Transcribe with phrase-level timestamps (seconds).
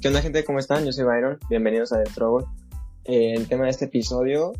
[0.00, 0.44] ¿Qué onda gente?
[0.44, 0.84] ¿Cómo están?
[0.84, 2.46] Yo soy Byron, bienvenidos a The Trouble.
[3.04, 4.52] Eh, el tema de este episodio,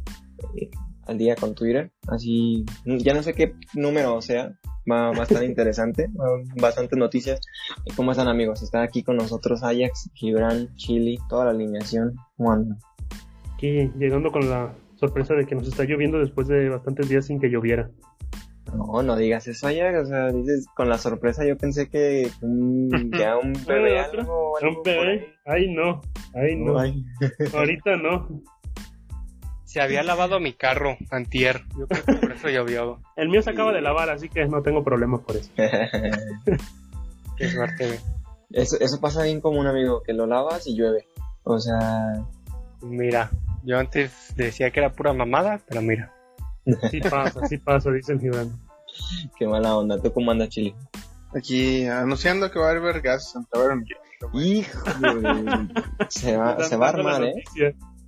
[0.57, 0.71] eh,
[1.07, 4.53] al día con Twitter, así, ya no sé qué número sea,
[4.91, 7.41] va, estar interesante, va- bastantes noticias.
[7.87, 8.63] Eh, ¿Cómo están amigos?
[8.63, 12.15] Está aquí con nosotros Ajax, Gibran, Chili, toda la alineación.
[12.37, 12.79] ¿Cómo andan?
[13.55, 17.41] Aquí llegando con la sorpresa de que nos está lloviendo después de bastantes días sin
[17.41, 17.91] que lloviera.
[18.75, 22.31] No, no digas eso Ajax, o sea, dices con la sorpresa, yo pensé que
[23.19, 26.01] ya un bebé algo, algo Un bebé, ay no,
[26.35, 27.05] ay no, ahí.
[27.55, 28.43] ahorita no.
[29.65, 31.61] Se había lavado mi carro antier.
[31.79, 33.01] Yo creo que por eso llovió.
[33.17, 35.51] El mío se acaba de lavar, así que no tengo problema por eso.
[37.37, 38.01] Qué suerte.
[38.51, 41.07] Eso, eso pasa bien como un amigo, que lo lavas y llueve.
[41.45, 42.25] O sea,
[42.83, 43.31] Mira,
[43.65, 46.13] yo antes decía que era pura mamada, pero mira.
[46.91, 48.21] Sí pasa, sí pasa, dice el
[49.39, 50.01] qué mala onda.
[50.01, 50.75] ¿Tú cómo andas, Chile?
[51.35, 53.83] Aquí anunciando que va a haber gas en Taberna.
[54.33, 55.69] Híjole,
[56.09, 57.35] se va, se va a armar, ¿eh?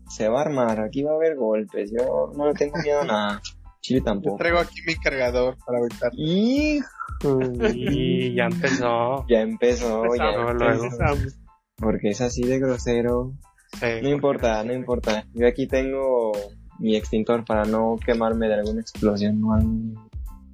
[0.08, 0.80] Se va a armar.
[0.80, 1.92] Aquí va a haber golpes.
[1.96, 3.42] Yo no le tengo miedo a nada.
[3.80, 4.36] Chile Yo tampoco.
[4.36, 6.10] traigo aquí mi cargador para evitar.
[6.14, 7.72] Híjole.
[7.74, 9.24] Y ya empezó.
[9.28, 11.38] Ya empezó, ya empezamos.
[11.76, 13.32] Porque es así de grosero.
[13.78, 13.86] Sí.
[14.02, 15.24] No importa, no importa.
[15.32, 16.32] Yo aquí tengo
[16.80, 19.70] mi extintor para no quemarme de alguna explosión o algo.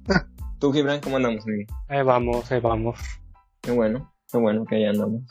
[0.59, 1.71] Tú, Gibran, ¿cómo andamos, amigo?
[1.87, 2.99] Ahí vamos, ahí vamos.
[3.61, 5.23] Qué bueno, qué bueno que ahí andamos.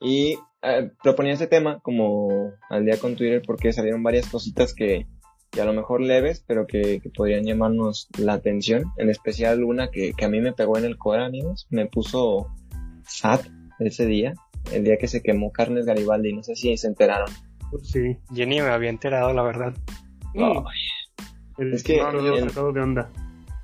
[0.00, 5.06] Y eh, proponía este tema como al día con Twitter porque salieron varias cositas que,
[5.50, 8.84] que a lo mejor leves, pero que, que podrían llamarnos la atención.
[8.96, 11.66] En especial una que, que a mí me pegó en el core, amigos.
[11.70, 12.48] Me puso
[13.06, 13.40] sad
[13.78, 14.34] ese día,
[14.72, 16.32] el día que se quemó Carnes Garibaldi.
[16.32, 17.28] No sé si se enteraron.
[17.70, 18.16] Pues sí.
[18.30, 19.74] Ni me había enterado, la verdad.
[20.34, 20.64] Mm.
[21.58, 23.10] El Es que Gibran lo el- sacado de onda.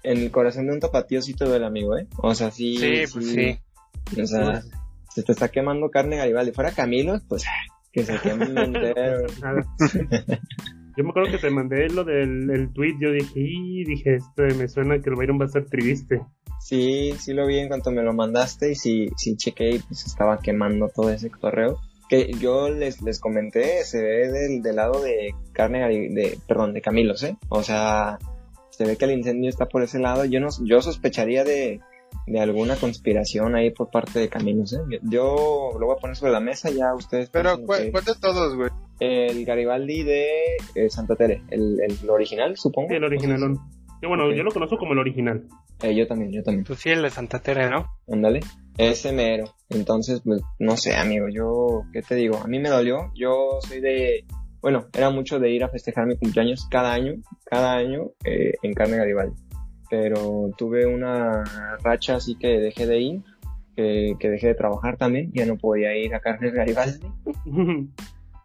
[0.03, 2.07] En el corazón de un tapatío sí te duele, amigo, ¿eh?
[2.19, 2.79] O sea, sí.
[2.79, 3.59] Sí, pues sí.
[4.21, 4.63] O sea,
[5.15, 6.53] se te está quemando carne Garibaldi.
[6.53, 7.45] Fuera Camilo, pues
[7.93, 9.27] que se queme entero.
[10.97, 14.55] Yo me acuerdo que te mandé lo del el tweet, yo dije, y dije, este
[14.55, 16.21] me suena que el Byron va a estar triste.
[16.61, 20.05] Sí, sí lo vi en cuanto me lo mandaste y sí, sí chequé y pues
[20.05, 21.79] estaba quemando todo ese correo.
[22.11, 26.83] Que yo les, les comenté, se ve del, del lado de carne, de, perdón, de
[26.83, 27.37] Camilos, ¿eh?
[27.49, 28.19] O sea,
[28.71, 30.25] se ve que el incendio está por ese lado.
[30.25, 31.81] Yo no, yo sospecharía de,
[32.27, 34.99] de alguna conspiración ahí por parte de Camilos, ¿eh?
[35.03, 37.31] Yo lo voy a poner sobre la mesa, ya ustedes.
[37.31, 38.71] Pero, ¿cuál, que- cuál de todos, güey?
[38.99, 40.27] El Garibaldi de
[40.75, 42.89] eh, Santa Tere, el, el original, supongo.
[42.91, 43.59] Sí, el originalón.
[44.03, 45.47] Yo, bueno, yo lo conozco como el original.
[45.83, 46.65] Eh, yo también, yo también.
[46.65, 47.87] Pues sí, el de Santa Tere, ¿no?
[48.11, 48.41] Ándale.
[48.79, 49.45] Ese mero.
[49.69, 52.39] Entonces, pues, no sé, amigo, yo, ¿qué te digo?
[52.39, 53.13] A mí me dolió.
[53.15, 54.25] Yo soy de,
[54.63, 58.73] bueno, era mucho de ir a festejar mi cumpleaños cada año, cada año, eh, en
[58.73, 59.37] carne Garibaldi.
[59.91, 61.45] Pero tuve una
[61.83, 63.23] racha así que dejé de ir,
[63.77, 67.07] que, que dejé de trabajar también, ya no podía ir a carne Garibaldi.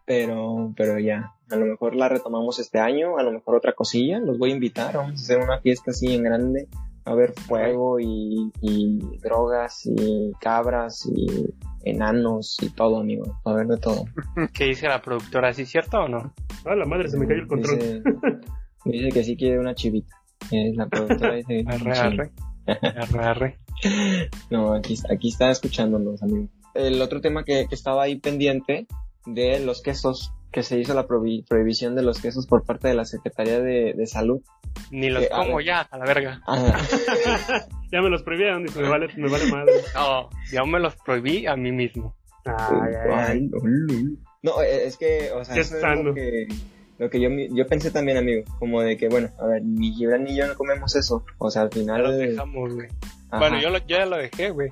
[0.08, 4.18] Pero, pero ya, a lo mejor la retomamos este año, a lo mejor otra cosilla,
[4.18, 6.68] los voy a invitar, vamos a hacer una fiesta así en grande,
[7.04, 11.54] a haber fuego y, y drogas y cabras y
[11.84, 14.04] enanos y todo, amigo, a haber de todo.
[14.52, 15.52] ¿Qué dice la productora?
[15.54, 16.34] ¿Sí es cierto o no?
[16.64, 17.78] ah, la madre, se me cayó el control.
[17.78, 18.02] Dice,
[18.84, 20.16] dice que sí quiere una chivita.
[20.50, 22.32] La productora dice Arre, arre.
[22.66, 23.58] Arre, arre.
[24.50, 26.48] No, aquí, aquí está escuchándonos, amigo.
[26.74, 28.86] El otro tema que, que estaba ahí pendiente
[29.26, 32.94] de los quesos, que se hizo la prohi- prohibición de los quesos por parte de
[32.94, 34.40] la Secretaría de, de Salud.
[34.90, 35.66] Ni los Eh, como ver.
[35.66, 36.40] ya, a la verga.
[36.46, 36.78] Ah,
[37.92, 39.72] ya me los prohibieron, dice, me vale, me vale madre.
[39.94, 42.14] No, ya me los prohibí a mí mismo.
[42.44, 43.50] Ay, ay, ay.
[44.42, 46.46] no, eh, es que, o sea, eso es lo que,
[46.98, 49.92] lo que yo, mi- yo pensé también, amigo, como de que, bueno, a ver, ni
[49.94, 51.24] Gibran ni yo no comemos eso.
[51.38, 52.02] O sea, al Ya final...
[52.04, 52.88] los dejamos, güey.
[53.30, 54.70] Bueno, yo, lo, yo ya lo dejé, güey.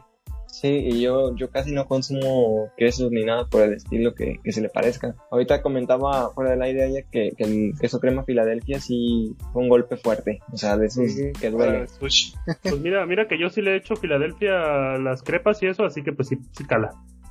[0.60, 4.52] Sí, y yo, yo casi no consumo quesos ni nada por el estilo que, que
[4.52, 5.16] se le parezca.
[5.32, 9.68] Ahorita comentaba fuera del aire ella que, que el queso crema Filadelfia sí fue un
[9.68, 10.38] golpe fuerte.
[10.52, 11.80] O sea, de esos Sí, que duele.
[11.80, 12.34] el sushi.
[12.62, 15.84] Pues mira, mira que yo sí le he hecho Filadelfia a las crepas y eso,
[15.84, 16.90] así que pues sí, sí cala.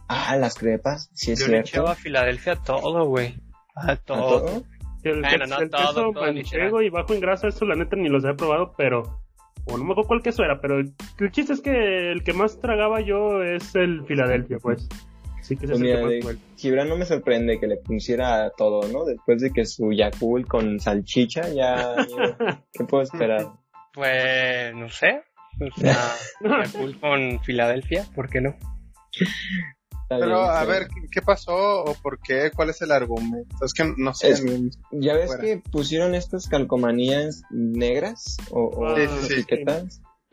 [0.09, 1.69] Ah, las crepas, sí es Yo le cierto.
[1.69, 3.35] echaba a Filadelfia todo, güey.
[3.73, 4.41] A ¿A todo.
[4.41, 4.63] todo?
[5.03, 7.95] El, Bueno, no el todo, queso todo, manchego y bajo en grasa, eso la neta
[7.95, 9.22] ni los he probado, pero...
[9.65, 12.59] O no me acuerdo cuál queso era, pero el chiste es que el que más
[12.59, 14.87] tragaba yo es el Filadelfia, pues.
[15.41, 16.39] Sí que ese Pues es el mira, que más de.
[16.57, 19.05] Gibran no me sorprende que le pusiera todo, ¿no?
[19.05, 21.95] Después de que su Yakult con salchicha, ya...
[22.71, 23.47] ¿Qué puedo esperar?
[23.93, 25.21] Pues, no sé.
[25.61, 25.95] O sea,
[26.41, 28.55] Yakult con Filadelfia, ¿por qué no?
[30.19, 32.51] Pero, bien, a ver, ¿qué, pasó o por qué?
[32.55, 33.65] ¿Cuál es el argumento?
[33.65, 34.29] Es que no sé.
[34.29, 34.43] Es-
[34.91, 35.43] Ya ves Fuera.
[35.43, 39.65] que pusieron estas calcomanías negras o, o Sí, sí, sí.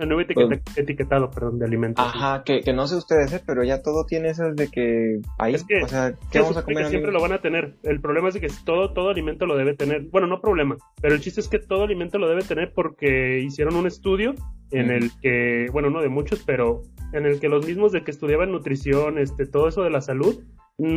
[0.01, 0.03] Etiquetas.
[0.03, 2.05] El nuevo etiqueta- etiquetado, perdón, de alimentos.
[2.05, 2.11] sí.
[2.13, 3.43] Pues Ajá, que, que no sé ustedes, ¿eh?
[3.47, 6.57] pero ya todo tiene esas de que ahí, Es que o sea, Se ¿qué vamos
[6.57, 6.85] a comer?
[6.85, 7.75] que siempre lo van a tener.
[7.83, 10.03] El problema es que todo, todo alimento lo debe tener.
[10.11, 13.77] Bueno, no problema, pero el chiste es que todo alimento lo debe tener porque hicieron
[13.77, 14.35] un estudio
[14.71, 16.83] en el que, bueno, no de muchos, pero
[17.13, 20.45] en el que los mismos de que estudiaban nutrición, este, todo eso de la salud,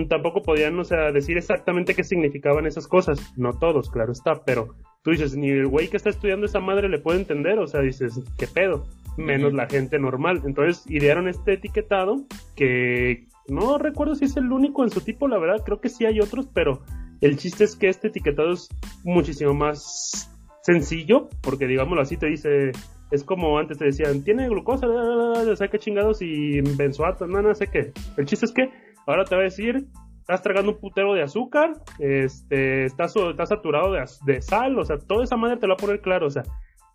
[0.07, 3.33] tampoco podían, o sea, decir exactamente qué significaban esas cosas.
[3.38, 6.89] No todos, claro está, pero tú dices, ni el güey que está estudiando esa madre
[6.89, 8.85] le puede entender, o sea, dices, ¿qué pedo?
[9.18, 10.41] Menos la gente normal.
[10.45, 12.25] Entonces, idearon este etiquetado
[12.56, 16.06] que no recuerdo si es el único en su tipo, la verdad, creo que sí
[16.06, 16.81] hay otros, pero
[17.21, 18.69] el chiste es que este etiquetado es
[19.03, 20.29] muchísimo más
[20.62, 22.71] sencillo, porque digámoslo así, te dice,
[23.12, 27.53] es como antes te decían, tiene glucosa, la, sé qué chingados y benzoato, no, no
[27.53, 27.91] sé qué.
[28.18, 28.69] El chiste es que
[29.05, 29.85] ahora te va a decir,
[30.21, 35.23] estás tragando un putero de azúcar, este, estás, estás saturado de, sal, o sea, toda
[35.23, 36.44] esa madre te lo va a poner claro, o sea,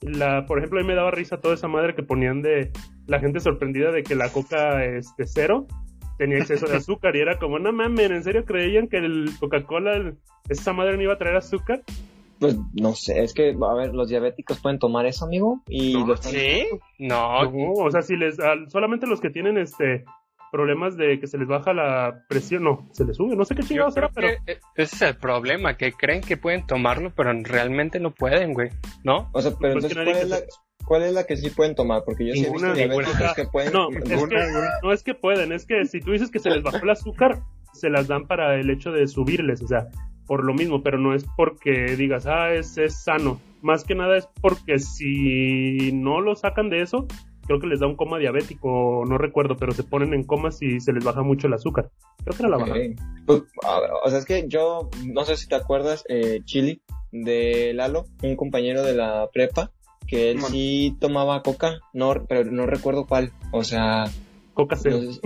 [0.01, 2.71] la, por ejemplo, a mí me daba risa toda esa madre que ponían de
[3.07, 5.67] la gente sorprendida de que la coca este cero
[6.19, 10.15] tenía exceso de azúcar y era como, no mames, ¿en serio creían que el Coca-Cola,
[10.49, 11.83] esa madre no iba a traer azúcar?
[12.39, 16.17] Pues no sé, es que, a ver, los diabéticos pueden tomar eso, amigo, y No,
[16.17, 16.67] ¿Sí?
[17.01, 20.05] No, No, o sea, si les, al- solamente los que tienen este
[20.51, 23.63] problemas de que se les baja la presión, no, se les sube, no sé qué
[23.63, 24.41] chingados era, pero e-
[24.77, 28.71] ese es el problema, que creen que pueden tomarlo, pero realmente no pueden, güey,
[29.05, 29.29] ¿no?
[29.33, 30.47] O sea, pero Pues entonces, ¿cuál es, la, que
[30.87, 32.03] ¿cuál es la que sí pueden tomar?
[32.05, 33.35] Porque yo sí he Ninguna, visto ninguna.
[33.35, 34.47] que pueden No, es que,
[34.83, 37.41] no es que pueden, es que si tú dices que se les bajó el azúcar,
[37.73, 39.89] se las dan para el hecho de subirles, o sea,
[40.27, 43.41] por lo mismo, pero no es porque digas, ah, es, es sano.
[43.63, 47.07] Más que nada es porque si no lo sacan de eso,
[47.49, 50.79] creo que les da un coma diabético, no recuerdo, pero se ponen en coma si
[50.81, 51.91] se les baja mucho el azúcar.
[52.23, 52.69] Creo que era la Ok.
[52.69, 52.81] baja.
[53.27, 56.81] Pues, a ver, o sea, es que yo, no sé si te acuerdas, eh, Chili,
[57.11, 59.73] de Lalo, un compañero de la prepa,
[60.07, 60.51] que él Man.
[60.53, 63.33] sí tomaba coca, no, pero no recuerdo cuál.
[63.51, 64.05] O sea,
[64.55, 65.01] Coca no cero.
[65.01, 65.21] sé si-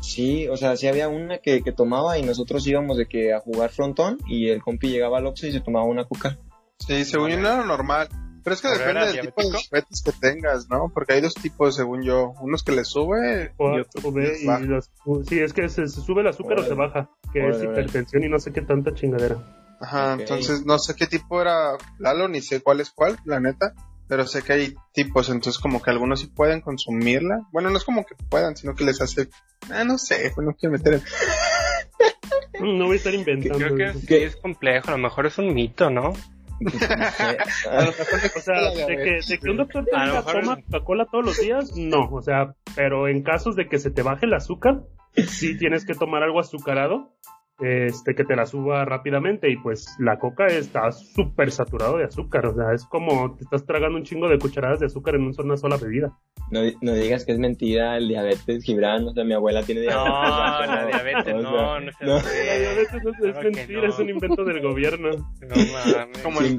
[0.00, 3.40] sí, o sea, sí había una que, que tomaba y nosotros íbamos de que a
[3.40, 6.38] jugar frontón y el compi llegaba al Oxxo y se tomaba una coca.
[6.78, 8.08] Sí, según yo no era normal.
[8.44, 10.90] Pero es que ¿Pero depende del tipo de diabetes que tengas, ¿no?
[10.92, 12.34] Porque hay dos tipos, según yo.
[12.40, 14.60] Unos que le sube O- y otros o que ve- les y baja.
[14.60, 14.90] los-
[15.26, 16.68] sí, es que se, se sube el azúcar o Órale.
[16.68, 19.36] se baja, que es hipertensión y no sé qué tanta chingadera.
[19.80, 23.74] Ajá, entonces no sé qué tipo era Lalo, ni sé cuál es cuál, la neta.
[24.06, 27.40] Pero sé que hay tipos, entonces como que algunos sí pueden consumirla.
[27.52, 29.30] Bueno, no es como que puedan, sino que les hace...
[29.70, 30.94] Ah, no sé, pues no quiero meter...
[30.94, 31.02] en-
[32.78, 33.58] No voy a estar inventando.
[33.58, 33.98] Creo que eso.
[34.06, 36.12] sí es complejo, a lo mejor es un mito, ¿no?
[37.70, 40.20] A lo mejor O sea, de que, diabetes, de que un doctor A lo tenga,
[40.20, 42.08] mejor toma Coca-Cola todos los días, no.
[42.10, 44.82] O sea, pero en casos de que se te baje el azúcar,
[45.16, 47.12] sí tienes que tomar algo azucarado,
[47.60, 49.50] este, que te la suba rápidamente.
[49.50, 52.46] Y pues la coca está súper saturado de azúcar.
[52.46, 55.56] O sea, es como te estás tragando un chingo de cucharadas de azúcar en una
[55.56, 56.16] sola bebida.
[56.50, 60.04] No, no digas que es mentira el diabetes, Gibran, o sea, mi abuela tiene diabetes.
[60.08, 62.14] No, la diabetes o no, sea, no no.
[62.16, 63.88] La diabetes no es, es Claro mentira, no.
[63.88, 65.10] es un invento del gobierno.
[65.10, 66.18] No mames.
[66.22, 66.58] Como el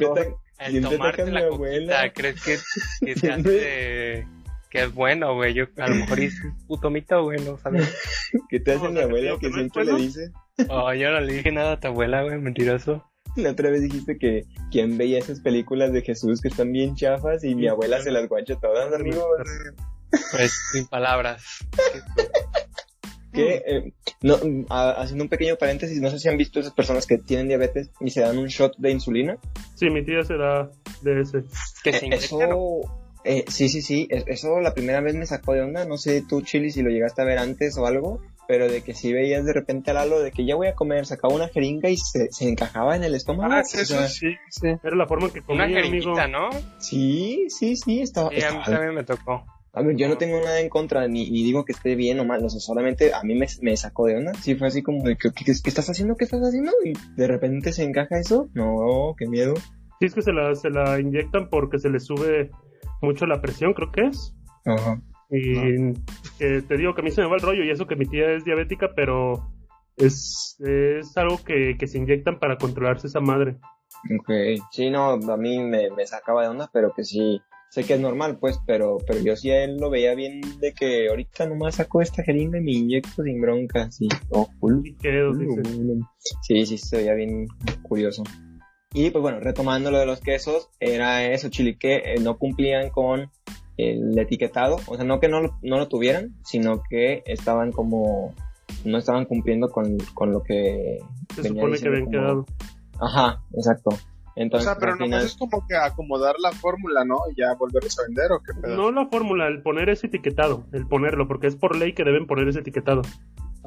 [0.60, 2.10] El tomarte la mi abuela.
[2.10, 4.28] coquita, ¿crees que, que te hace
[4.76, 5.54] que es bueno, güey?
[5.54, 7.94] Yo a lo mejor hice un puto mito, güey, no sabes.
[8.50, 10.32] ¿Qué te hace mi abuela que siempre le dice?
[10.70, 13.04] Oh, yo no le dije nada a tu abuela, güey, mentiroso.
[13.36, 17.44] La otra vez dijiste que quien veía esas películas de Jesús que están bien chafas
[17.44, 19.26] y mi abuela se las guacha todas, amigos.
[20.32, 21.44] Pues sin palabras.
[23.34, 24.38] Que, eh, no,
[24.70, 27.90] a- haciendo un pequeño paréntesis, no sé si han visto esas personas que tienen diabetes
[28.00, 29.38] y se dan un shot de insulina.
[29.76, 31.44] Sí, mi tía se da de ese.
[31.84, 32.38] Que se Eh, eso,
[33.26, 36.24] eh, sí, sí, sí, es- eso la primera vez me sacó de onda, no sé
[36.28, 39.44] tú, Chili, si lo llegaste a ver antes o algo, pero de que si veías
[39.46, 42.28] de repente a Lalo de que ya voy a comer, sacaba una jeringa y se,
[42.32, 43.52] se encajaba en el estómago.
[43.54, 44.68] Ah, o sí, eso sea, sí, sí.
[44.84, 45.88] Era la forma que comía, Una amigo.
[46.16, 46.50] jeringuita, ¿no?
[46.80, 49.46] sí, sí, sí, estaba, Sí, a mí estaba- también me tocó.
[49.74, 52.24] A ver, yo no tengo nada en contra, ni, ni digo que esté bien o
[52.26, 54.34] mal, o sea, solamente a mí me, me sacó de onda.
[54.36, 56.16] Sí, fue así como de, ¿qué, qué, qué estás haciendo?
[56.16, 56.72] ¿Qué estás haciendo?
[56.86, 58.48] Y de repente se encaja eso.
[58.54, 59.54] No, qué miedo.
[60.00, 62.52] Sí, es que se la, se la inyectan porque se le sube
[63.02, 64.36] mucho la presión, creo que es.
[64.66, 65.02] Ajá.
[65.30, 65.94] Y
[66.38, 68.32] te digo que a mí se me va el rollo y eso que mi tía
[68.32, 69.52] es diabética, pero
[69.98, 73.58] es, es algo que, que se inyectan para controlarse esa madre.
[74.20, 74.30] Ok.
[74.72, 78.00] Sí, no, a mí me, me sacaba de onda, pero que sí, sé que es
[78.00, 81.76] normal, pues, pero, pero yo sí a él lo veía bien de que ahorita nomás
[81.76, 84.08] saco esta jeringa y me inyecto sin bronca, sí.
[84.30, 84.82] Oh, cool.
[84.86, 85.62] Y que dice.
[86.44, 87.48] Sí, sí, se veía bien
[87.82, 88.24] curioso.
[88.96, 92.90] Y pues bueno, retomando lo de los quesos, era eso, Chili, que eh, no cumplían
[92.90, 93.30] con
[93.78, 98.34] el etiquetado, o sea, no que no lo, no lo tuvieran, sino que estaban como,
[98.86, 101.00] no estaban cumpliendo con, con lo que...
[101.36, 102.46] Se venía supone que habían como- quedado.
[103.02, 103.90] Ajá, exacto.
[104.38, 107.18] Entonces, o sea, pero final- es como que acomodar la fórmula, ¿no?
[107.32, 108.76] Y ya volverlos a vender o qué pedo.
[108.78, 112.28] No la fórmula, el poner ese etiquetado, el ponerlo, porque es por ley que deben
[112.28, 113.02] poner ese etiquetado.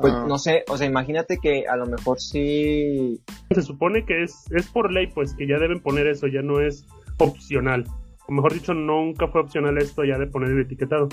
[0.01, 0.25] Pues Ah.
[0.29, 3.21] no sé, o sea, imagínate que a lo mejor sí.
[3.51, 6.61] Se supone que es, es por ley, pues que ya deben poner eso, ya no
[6.61, 6.87] es
[7.19, 7.85] opcional.
[8.29, 11.09] O mejor dicho, nunca fue opcional esto ya de poner el etiquetado.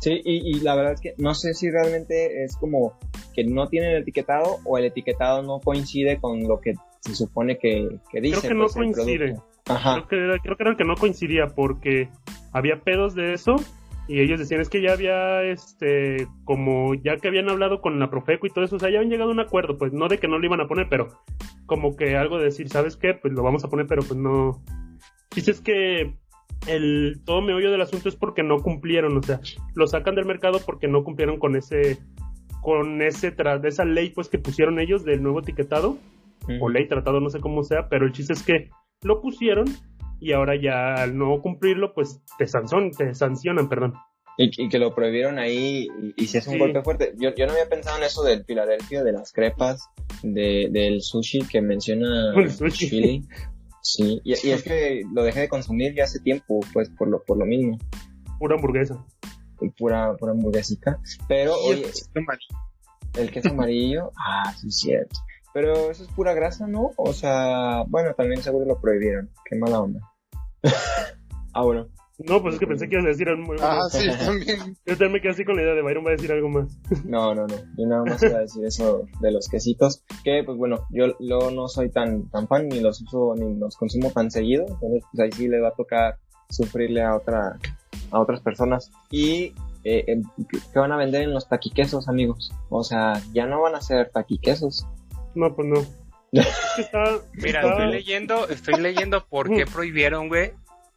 [0.00, 2.98] Sí, y, y la verdad es que no sé si realmente es como
[3.34, 7.58] que no tienen el etiquetado o el etiquetado no coincide con lo que se supone
[7.58, 8.40] que, que dice.
[8.40, 9.34] Creo que no pues, el coincide.
[9.66, 9.94] Ajá.
[9.94, 12.08] Creo que, era, creo que era que no coincidía porque
[12.52, 13.56] había pedos de eso
[14.10, 18.10] y ellos decían es que ya había este como ya que habían hablado con la
[18.10, 20.18] Profeco y todo eso, o sea, ya habían llegado a un acuerdo, pues no de
[20.18, 21.08] que no lo iban a poner, pero
[21.66, 23.14] como que algo de decir, ¿sabes qué?
[23.14, 24.64] Pues lo vamos a poner, pero pues no.
[25.32, 26.16] Dices es que
[26.66, 29.38] el todo meollo del asunto es porque no cumplieron, o sea,
[29.76, 31.98] lo sacan del mercado porque no cumplieron con ese
[32.62, 35.98] con ese tra- de esa ley pues que pusieron ellos del nuevo etiquetado
[36.60, 38.70] o ley, tratado, no sé cómo sea, pero el chiste es que
[39.02, 39.66] lo pusieron
[40.20, 43.94] y ahora ya al no cumplirlo, pues te, sanzon, te sancionan, perdón.
[44.38, 46.58] Y, y que lo prohibieron ahí y, y si es un Sí.
[46.58, 47.12] golpe fuerte.
[47.18, 49.88] Yo, yo no había pensado en eso del Filadelfia, de las crepas,
[50.22, 52.88] de, del sushi que menciona El sushi.
[52.88, 53.24] Chili.
[53.82, 57.22] Sí, y, y es que lo dejé de consumir ya hace tiempo, pues por lo,
[57.24, 57.78] por lo mismo.
[58.38, 59.04] Pura hamburguesa.
[59.76, 60.98] Pura, pura hamburguesita.
[61.28, 62.56] Pero, oye, el quesito amarillo.
[63.18, 65.18] el queso amarillo, ah, sí es cierto.
[65.52, 66.92] Pero eso es pura grasa, ¿no?
[66.96, 69.30] O sea, bueno, también seguro lo prohibieron.
[69.48, 70.00] Qué mala onda.
[71.54, 71.88] ah, bueno.
[72.18, 73.54] No, pues es que pensé que ibas a decir algo.
[73.62, 74.76] Ah, sí, también.
[74.86, 76.78] Yo también me quedé así con la idea de Byron va a decir algo más.
[77.04, 77.54] No, no, no.
[77.78, 80.04] Yo nada más iba a decir eso de los quesitos.
[80.22, 83.76] Que, pues bueno, yo, yo no soy tan, tan fan, ni los uso, ni los
[83.76, 84.66] consumo tan seguido.
[84.68, 86.18] Entonces, pues ahí sí le va a tocar
[86.50, 87.58] sufrirle a otra,
[88.10, 88.90] a otras personas.
[89.10, 89.54] Y,
[89.84, 90.22] eh, eh,
[90.72, 92.52] ¿qué van a vender en los taquiquesos, amigos?
[92.68, 94.86] O sea, ya no van a ser taquiquesos.
[95.34, 95.80] No, pues no.
[96.32, 96.46] Es
[96.78, 100.52] está, Mira, está- estoy leyendo, estoy leyendo por qué prohibieron, güey.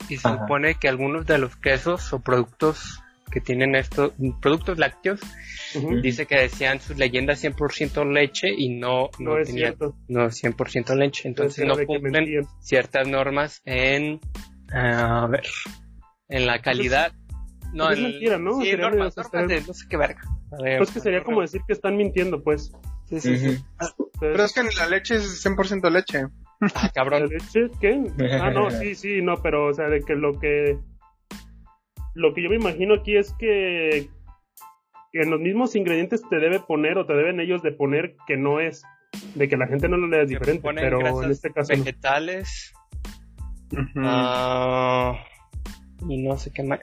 [0.09, 0.39] Y se Ajá.
[0.41, 2.99] supone que algunos de los quesos o productos
[3.31, 4.11] que tienen estos,
[4.41, 5.19] productos lácteos,
[6.03, 9.95] dice que decían sus leyendas 100% leche y no, no, no es tenían, cierto.
[10.07, 11.27] no 100% leche.
[11.27, 14.19] Entonces no que cumplen ciertas normas en,
[14.71, 15.47] a ver,
[16.29, 17.11] en la calidad.
[17.73, 18.59] No, pues es en- mentira, ¿no?
[18.59, 20.21] Sí, Sería normas, medio normas de no sé qué verga.
[20.51, 22.71] A ver, Pues que sería como decir que están mintiendo, pues.
[23.09, 23.63] Sí, sí, sí.
[23.79, 24.11] Ujú.
[24.19, 26.25] Pero es que la leche es 100% leche.
[26.61, 27.27] Ah, ¿La cabrón.
[27.27, 27.69] leche?
[27.81, 28.01] ¿Qué?
[28.41, 30.77] Ah, no, sí, sí, no, pero, o sea, de que lo que.
[32.15, 34.09] Lo que yo me imagino aquí es que.
[35.11, 38.37] que en los mismos ingredientes te debe poner o te deben ellos de poner que
[38.37, 38.83] no es.
[39.35, 41.79] De que la gente no lo lea diferente, ponen pero grasas en este caso no.
[41.79, 42.73] vegetales
[43.97, 45.23] ah,
[46.07, 46.79] y no sé qué más.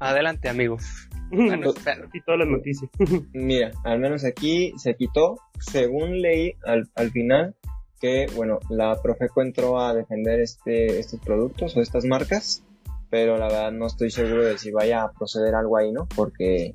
[0.00, 1.08] Adelante, amigos.
[1.32, 2.04] Bueno, espera.
[2.06, 2.90] Aquí todas las noticias.
[3.32, 7.56] Mira, al menos aquí se quitó, según leí al, al final,
[8.00, 12.64] que, bueno, la Profeco entró a defender este, estos productos o estas marcas,
[13.10, 16.06] pero la verdad no estoy seguro de si vaya a proceder algo ahí, ¿no?
[16.14, 16.74] Porque,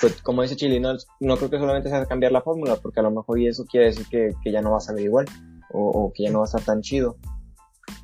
[0.00, 3.04] pues, como dice Chili, no, no creo que solamente sea cambiar la fórmula, porque a
[3.04, 5.26] lo mejor y eso quiere decir que, que ya no va a saber igual,
[5.70, 7.16] o, o que ya no va a estar tan chido.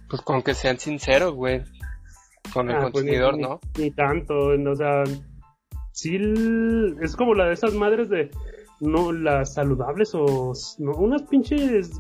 [0.09, 1.63] Pues con que sean sinceros, güey.
[2.53, 3.61] Con el Ah, pues, consumidor, ni, ¿no?
[3.79, 5.05] Ni tanto, o sea,
[5.93, 6.19] sí,
[7.01, 8.31] es como la de esas madres de,
[8.81, 11.93] no, las saludables o, no, unas pinches,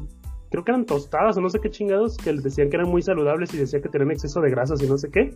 [0.51, 3.03] creo que eran tostadas o no sé qué chingados, que les decían que eran muy
[3.03, 5.35] saludables y decían que tenían exceso de grasas y no sé qué.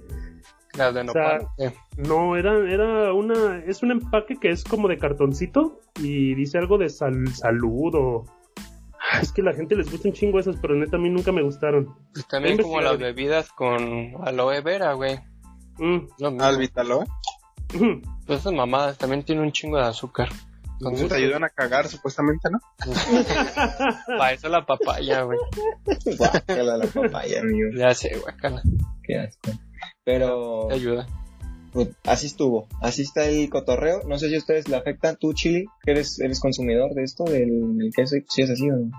[0.77, 1.73] Las de O sea, eh.
[1.97, 6.79] No, era, era una, es un empaque que es como de cartoncito y dice algo
[6.79, 8.25] de sal, salud o...
[9.23, 11.41] Es que la gente les gusta un chingo esas, pero neta a mí nunca me
[11.41, 11.95] gustaron.
[12.13, 15.17] Pues también He como las bebidas con aloe vera, güey.
[15.79, 16.45] Mm, Lo mismo.
[18.27, 20.29] Pues esas mamadas también tienen un chingo de azúcar.
[20.79, 22.59] Entonces te ayudan a cagar, supuestamente, ¿no?
[24.19, 25.39] Para eso la papaya, güey.
[26.19, 27.71] Guácala la papaya, amigo.
[27.75, 28.63] Ya sé, guacala.
[29.03, 29.53] Qué asco.
[30.05, 30.67] Pero...
[30.69, 31.07] Te ayuda.
[31.73, 34.03] Pues así estuvo, así está el cotorreo.
[34.07, 35.17] No sé si a ustedes le afectan.
[35.17, 38.77] Tú, Chili, que eres, eres consumidor de esto, del, del queso, si es así o
[38.77, 38.91] no.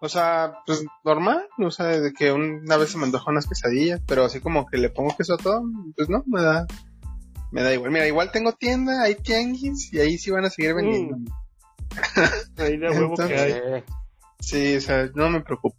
[0.00, 4.00] O sea, pues normal, o sea, de que una vez se me antojó unas quesadillas,
[4.06, 5.64] pero así como que le pongo queso a todo,
[5.96, 6.66] pues no, me da,
[7.52, 7.90] me da igual.
[7.90, 11.16] Mira, igual tengo tienda, hay tianguis y ahí sí van a seguir vendiendo.
[11.16, 11.26] Mm.
[12.58, 13.82] Ahí de huevo que hay.
[14.40, 15.76] Sí, o sea, no me preocupo.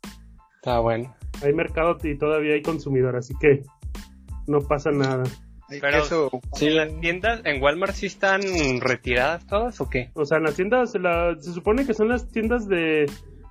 [0.56, 1.16] está bueno.
[1.44, 3.62] Hay mercado y todavía hay consumidor, así que
[4.48, 5.24] no pasa nada.
[5.70, 6.30] Pero- queso.
[6.54, 8.42] ¿Sí, las tiendas en Walmart sí están
[8.80, 10.10] retiradas todas o qué?
[10.14, 13.06] O sea, en las tiendas, la- se supone que son las tiendas de...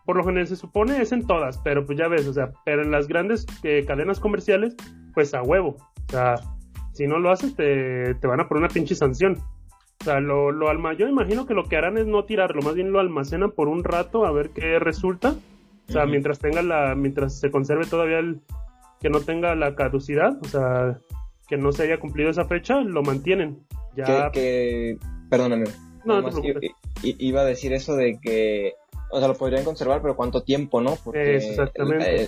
[0.07, 2.83] Por lo general se supone es en todas, pero pues ya ves, o sea, pero
[2.83, 4.75] en las grandes eh, cadenas comerciales,
[5.15, 5.77] pues a huevo.
[6.09, 6.35] O sea,
[6.97, 9.39] si no lo haces te, te van a poner una pinche sanción.
[10.01, 12.75] O sea, lo, lo alma, yo imagino que lo que harán es no tirarlo, más
[12.75, 15.35] bien lo almacenan por un rato a ver qué resulta
[15.89, 18.41] O sea, mientras tenga la, mientras se conserve todavía el,
[19.01, 20.99] que no tenga la caducidad, o sea,
[21.49, 23.59] que no se haya cumplido esa fecha, lo mantienen.
[23.97, 24.99] Ya, Que, que,
[25.31, 25.67] perdóname.
[26.05, 28.75] no, no te iba a decir eso de que,
[29.11, 30.97] o sea, lo podrían conservar, pero ¿cuánto tiempo, no?
[31.03, 31.39] Porque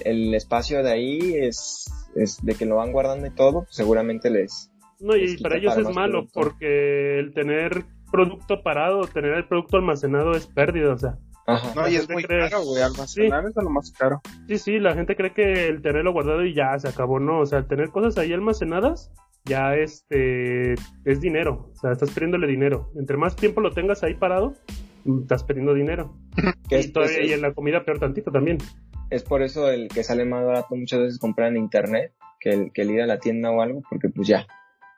[0.04, 1.90] el espacio de ahí es,
[2.22, 4.70] es de que lo van guardando y todo, seguramente les...
[5.00, 6.40] No, y les para ellos para es malo, producto.
[6.40, 11.18] porque el tener producto parado, tener el producto almacenado es pérdida, o sea.
[11.46, 11.72] Ajá.
[11.75, 12.82] No, La y es gente muy cree- caro, güey.
[12.82, 14.20] Almacenar es de lo más caro.
[14.48, 17.46] Sí, sí, la gente cree que el tenerlo guardado y ya se acabó, no, o
[17.46, 19.10] sea, el tener cosas ahí almacenadas
[19.44, 20.75] ya este
[21.06, 22.90] es dinero, o sea, estás perdiéndole dinero.
[22.96, 24.54] Entre más tiempo lo tengas ahí parado,
[25.22, 26.14] estás perdiendo dinero.
[26.68, 28.58] Que y es, todavía es- y en la comida peor tantito también.
[29.11, 32.73] Es por eso el que sale más barato muchas veces comprar en internet que el,
[32.73, 34.47] que el ir a la tienda o algo, porque pues ya,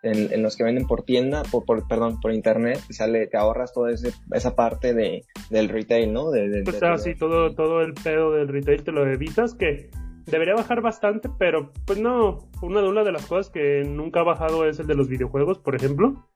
[0.03, 3.37] en, en los que venden por tienda, por, por- perdón, por internet, te sale, te
[3.37, 6.31] ahorras toda ese, esa parte de, del retail, ¿no?
[6.31, 9.55] De, de- O sea, de- sí, todo, todo el pedo del retail te lo evitas,
[9.55, 9.91] que
[10.27, 14.25] debería bajar bastante, pero pues no, una de una de las cosas que nunca ha
[14.25, 16.27] bajado es el de los videojuegos, por ejemplo.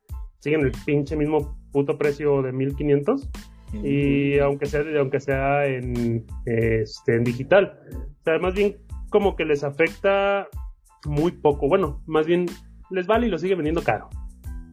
[0.41, 3.31] Siguen el pinche mismo puto precio de 1500
[3.73, 8.77] y aunque sea aunque sea en este en digital o sea más bien
[9.11, 10.47] como que les afecta
[11.07, 12.47] muy poco bueno más bien
[12.91, 14.09] les vale y lo sigue vendiendo caro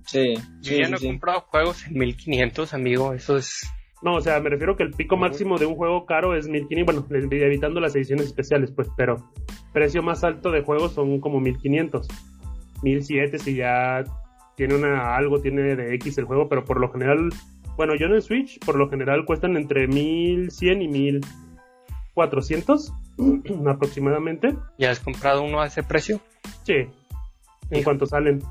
[0.05, 1.07] Sí, Yo sí, ya sí, no he sí.
[1.07, 3.13] comprado juegos en 1500, amigo.
[3.13, 3.61] Eso es.
[4.01, 7.07] no o sea me refiero que el pico máximo de un juego caro es 1500
[7.07, 9.31] bueno evitando las ediciones especiales pues pero
[9.73, 12.07] precio más alto de juegos son como 1500
[12.81, 14.03] 1007 si ya
[14.57, 17.29] tiene una algo tiene de X el juego pero por lo general
[17.81, 22.93] bueno yo en el Switch por lo general cuestan entre 1100 y 1400
[23.67, 26.21] aproximadamente ¿Ya has comprado uno a ese precio?
[26.63, 26.75] Sí,
[27.71, 28.43] en cuanto salen.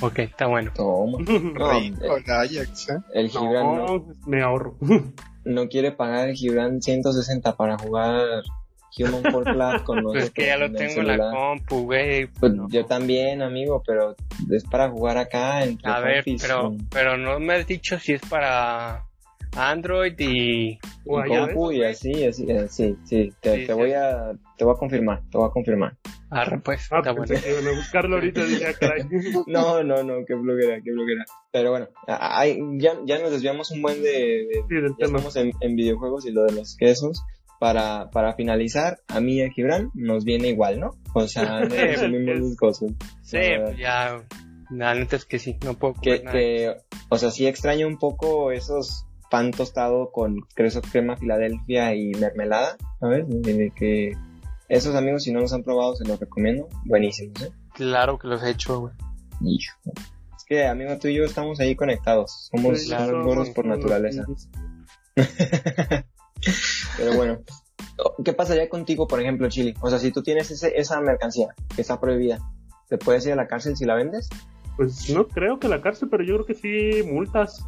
[0.00, 0.72] Ok, está bueno.
[0.74, 1.18] Toma.
[1.22, 2.98] No, Rico, Ajax, ¿eh?
[3.12, 4.78] El Gibran no, No, me ahorro.
[5.44, 8.42] no quiere pagar el Gibran 160 para jugar
[8.98, 10.12] Human Fall Flat con nosotros.
[10.12, 12.26] Pues es que ya lo en el tengo en la compu, güey.
[12.26, 14.14] Pues yo también, amigo, pero
[14.50, 18.12] es para jugar acá entre A ver, pero, con- pero no me has dicho si
[18.12, 19.04] es para
[19.56, 20.78] Android y...
[21.06, 23.72] O y allá, compu y así, así, eh, sí, sí, te, Sí, te sí.
[23.72, 25.96] voy a, te voy a confirmar, te voy a confirmar.
[26.30, 27.26] Arre, pues, Ah, está bueno.
[27.26, 29.02] que iban a buscarlo ahorita, dije, ah, caray.
[29.46, 31.24] No, no, no, qué bloguera, qué bloguera.
[31.50, 34.96] Pero bueno, a- ay, ya, ya nos desviamos un buen de, de- Sí, del ya
[35.06, 35.18] tema.
[35.18, 37.22] estamos en, en videojuegos y lo de los quesos.
[37.62, 40.96] Para, para finalizar, a mí y a Gibran nos viene igual, ¿no?
[41.14, 42.90] O sea, no Sí, consumimos es- las cosas.
[43.22, 44.20] Sí, pues ya...
[44.70, 46.32] La neta es que sí, no puedo que, comer nada.
[46.36, 46.74] que,
[47.08, 52.76] o sea, sí extraño un poco esos pan tostado con queso crema Filadelfia y mermelada,
[52.98, 53.26] ¿sabes?
[53.28, 54.10] De, que
[54.68, 56.68] esos amigos, si no los han probado, se los recomiendo.
[56.86, 57.52] Buenísimos, ¿eh?
[57.74, 58.94] Claro que los he hecho, güey.
[59.42, 59.78] Hijo.
[60.36, 62.48] Es que, amigo, tú y yo estamos ahí conectados.
[62.50, 64.24] Somos, somos somos gordos por naturaleza.
[66.96, 67.40] Pero bueno,
[68.24, 69.74] ¿qué pasaría contigo, por ejemplo, Chile?
[69.80, 72.38] O sea, si tú tienes ese, esa mercancía que está prohibida,
[72.88, 74.28] ¿te puedes ir a la cárcel si la vendes?
[74.76, 77.64] Pues no creo que la cárcel, pero yo creo que sí multas.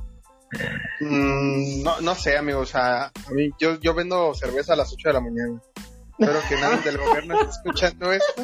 [1.01, 2.61] Mm, no, no sé, amigo.
[2.61, 5.61] O sea, a mí, yo, yo vendo cerveza a las 8 de la mañana.
[6.19, 8.43] Espero que nadie del gobierno esté escuchando esto.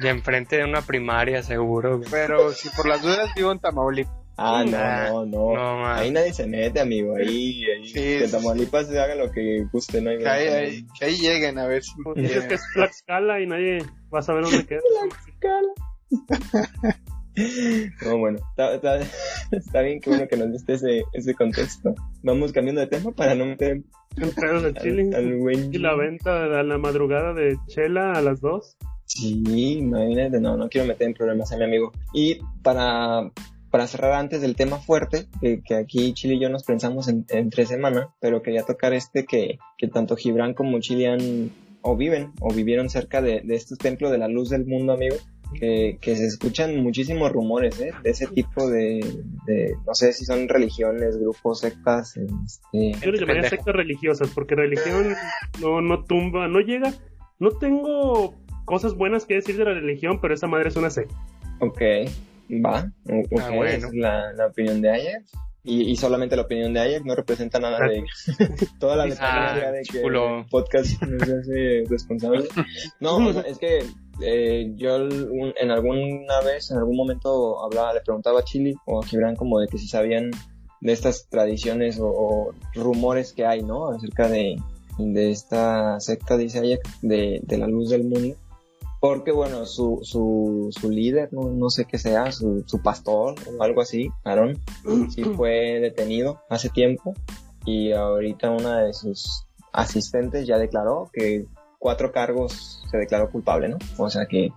[0.00, 2.10] Y enfrente de una primaria, seguro, güey.
[2.10, 4.21] Pero si por las dudas vivo en Tamaulipas.
[4.44, 5.86] Ah, Nah, no, no, no.
[5.86, 7.14] ahí nadie se mete, amigo.
[7.16, 10.48] Ahí, ahí Sí, que sí, Tamaulipas se haga lo que guste, no hay Que ahí,
[10.48, 13.78] ahí- que ahí lleguen a ver si Pues dices que es Tlaxcala y nadie
[14.12, 14.80] va a saber dónde queda.
[18.04, 18.98] No, bueno, está, está,
[19.52, 21.94] está bien que bueno que nos diste ese, ese contexto.
[22.22, 23.80] Vamos cambiando de tema para no meter
[24.16, 25.10] En de al, chile.
[25.16, 28.76] al buen Y la venta a la madrugada de chela a las 2.
[29.06, 29.42] Sí,
[29.78, 31.90] imagínate, no, no quiero meter en problemas a mi amigo.
[32.12, 33.30] Y para,
[33.72, 37.24] para cerrar antes del tema fuerte, que, que aquí Chile y yo nos pensamos en,
[37.30, 42.32] entre semana, pero quería tocar este que, que tanto Gibran como Chile han, o viven,
[42.40, 45.16] o vivieron cerca de, de este templo de la luz del mundo, amigo.
[45.58, 47.92] Que, que se escuchan muchísimos rumores, ¿eh?
[48.02, 49.00] De ese tipo de,
[49.46, 54.54] de, no sé si son religiones, grupos, sectas, este, Yo le llamaría sectas religiosas, porque
[54.54, 55.14] religión
[55.60, 56.94] no, no tumba, no llega.
[57.38, 61.14] No tengo cosas buenas que decir de la religión, pero esa madre es una secta.
[61.60, 61.82] Ok,
[62.60, 62.90] va.
[63.08, 63.88] o- Ok, Ah, bueno.
[63.88, 65.22] es la, la opinión de Ayer.
[65.64, 68.02] Y, y solamente la opinión de Ayer no representa nada de
[68.80, 70.38] toda la Ah, metodología de que chulo.
[70.40, 72.48] el podcast no se hace responsable.
[72.98, 73.84] No, o sea, es que
[74.20, 79.00] eh, yo un- en alguna vez, en algún momento hablaba, le preguntaba a Chili o
[79.00, 80.30] a Gibran como de que si sabían
[80.80, 83.88] de estas tradiciones o, o rumores que hay, ¿no?
[83.90, 84.56] Acerca de,
[84.98, 88.34] de esta secta, dice Ayer, de, de la luz del mundo.
[89.02, 93.60] Porque bueno, su, su, su líder, no, no sé qué sea, su, su pastor o
[93.60, 94.60] algo así, Aarón,
[95.10, 97.12] sí fue detenido hace tiempo
[97.64, 101.46] y ahorita una de sus asistentes ya declaró que
[101.80, 103.78] cuatro cargos se declaró culpable, ¿no?
[103.98, 104.52] O sea que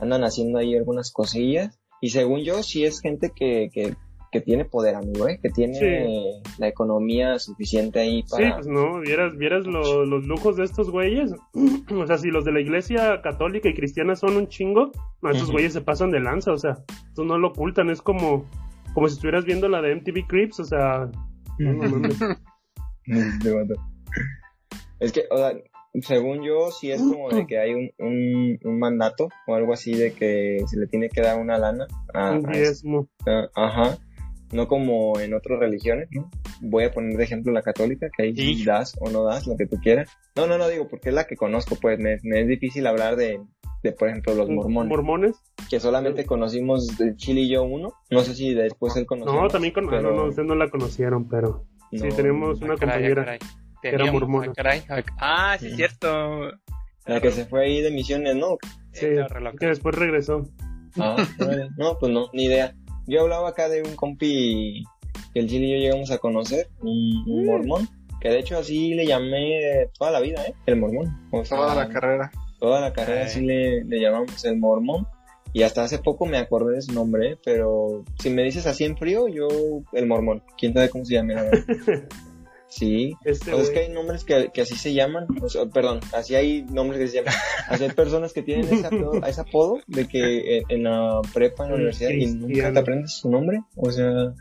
[0.00, 1.78] andan haciendo ahí algunas cosillas.
[2.00, 3.96] Y según yo, sí es gente que, que,
[4.34, 5.38] que tiene poder, amigo, ¿eh?
[5.40, 6.42] Que tiene Sí.
[6.58, 8.56] la economía suficiente ahí Sí, para...
[8.56, 11.32] pues no, vieras, vieras lo- los lujos de estos güeyes.
[11.94, 14.90] o sea, si los de la iglesia católica y cristiana son un chingo,
[15.22, 15.52] no, estos Ujú.
[15.52, 18.44] güeyes se pasan de lanza, o sea, esto no lo ocultan, es como,
[18.92, 21.08] como si estuvieras viendo la de MTV Creeps, o sea,
[21.60, 22.18] no, no mames.
[23.42, 23.74] Te mato.
[25.00, 25.52] Es que, o sea,
[26.00, 29.94] según yo, sí es como de que hay un, un, un mandato o algo así
[29.94, 33.08] de que se le tiene que dar una lana a, un a diezmo.
[33.54, 33.96] ajá,
[34.52, 36.30] no como en otras religiones, ¿no?
[36.60, 39.56] Voy a poner de ejemplo la católica, que ahí sí das o no das lo
[39.56, 40.10] que tú quieras.
[40.36, 43.16] No, no, no digo, porque es la que conozco, pues me, me es difícil hablar
[43.16, 43.40] de,
[43.82, 45.36] de, por ejemplo, los mormones, Mormones.
[45.68, 49.40] que solamente conocimos de Chile y yo uno, no sé si después él conoció.
[49.40, 49.84] No, también con...
[49.86, 53.14] ah, pero no, no, ustedes no la conocieron, pero sí, tenemos una Ah, caray, ah,
[53.14, 53.24] compañera.
[53.24, 53.38] caray.
[53.82, 54.46] era mormona.
[54.48, 54.80] ah, caray,
[55.58, 55.76] sí, Sí.
[55.76, 56.50] cierto.
[57.06, 58.56] La que se fue ahí de misiones, ¿no?
[58.92, 59.54] Sí, reloj.
[59.58, 60.48] que después regresó.
[60.98, 61.16] Ah,
[61.76, 62.74] no, pues no, ni idea.
[63.06, 64.84] Yo hablaba acá de un compi
[65.32, 67.46] que el Chile y yo llegamos a conocer, un, un Mm.
[67.46, 67.88] mormón,
[68.20, 70.54] que de hecho así le llamé toda la vida, ¿eh?
[70.66, 71.14] El mormón.
[71.30, 72.30] O sea, Toda la carrera.
[72.58, 75.06] Toda la carrera así le, le llamamos el mormón.
[75.52, 77.38] Y hasta hace poco me acordé de su nombre, ¿eh?
[77.44, 79.46] pero si me dices así en frío, yo
[79.92, 80.42] el mormón.
[80.58, 81.34] ¿Quién sabe cómo se llama?
[82.76, 86.00] Sí, Este pues es que hay nombres que, que así se llaman, o sea, perdón,
[86.12, 87.34] así hay nombres que se llaman,
[87.68, 91.64] así hay personas que tienen ese apodo, ese apodo de que en, en la prepa,
[91.64, 94.34] en la universidad, y nunca te aprendes su nombre, o sea,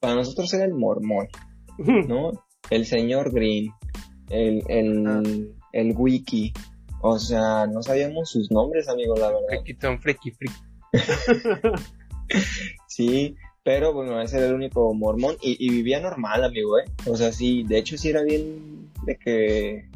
[0.00, 1.28] para nosotros era el mormón,
[2.08, 2.32] ¿no?
[2.68, 3.70] El señor Green,
[4.30, 5.22] el, el, Ah.
[5.72, 6.52] el wiki,
[7.00, 9.98] o sea, no sabíamos sus nombres, amigo, la verdad.
[10.00, 10.54] Friki, friki.
[12.86, 16.84] Sí, pero bueno, ese era el único mormón y, y vivía normal, amigo, ¿eh?
[17.06, 19.88] O sea, sí, de hecho sí era bien de que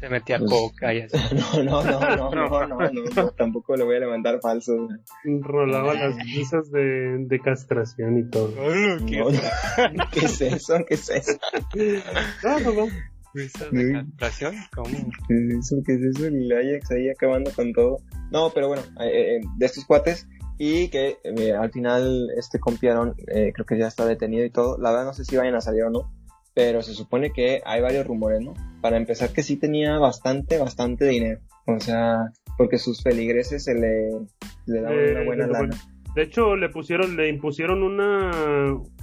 [0.00, 1.16] Se metía Pues- coca y así.
[1.54, 4.88] No, no, no, no, no, no, no, no, tampoco le voy a levantar falso.
[5.24, 8.48] Rolaba las visas de, de castración y todo.
[8.50, 9.06] no.
[10.12, 10.74] ¿Qué es eso?
[10.88, 11.38] ¿Qué es eso?
[12.42, 12.86] No, no, no.
[13.34, 14.54] ¿Risas de castración?
[14.74, 14.88] ¿Cómo?
[15.28, 15.76] ¿Qué es eso?
[15.86, 16.26] ¿Qué es eso?
[16.26, 17.96] El Ajax ahí acabando con todo.
[18.30, 20.26] No, pero bueno, eh, eh, de estos cuates
[20.64, 24.78] y que eh, al final este compiaron, eh, creo que ya está detenido y todo.
[24.78, 26.12] La verdad no sé si vayan a salir o no,
[26.54, 28.54] pero se supone que hay varios rumores, ¿no?
[28.80, 31.40] Para empezar que sí tenía bastante, bastante dinero.
[31.66, 34.10] O sea, porque sus feligreses se le,
[34.66, 35.76] le daban Eh, una buena de- lana.
[36.14, 38.30] De hecho, le pusieron, le impusieron una,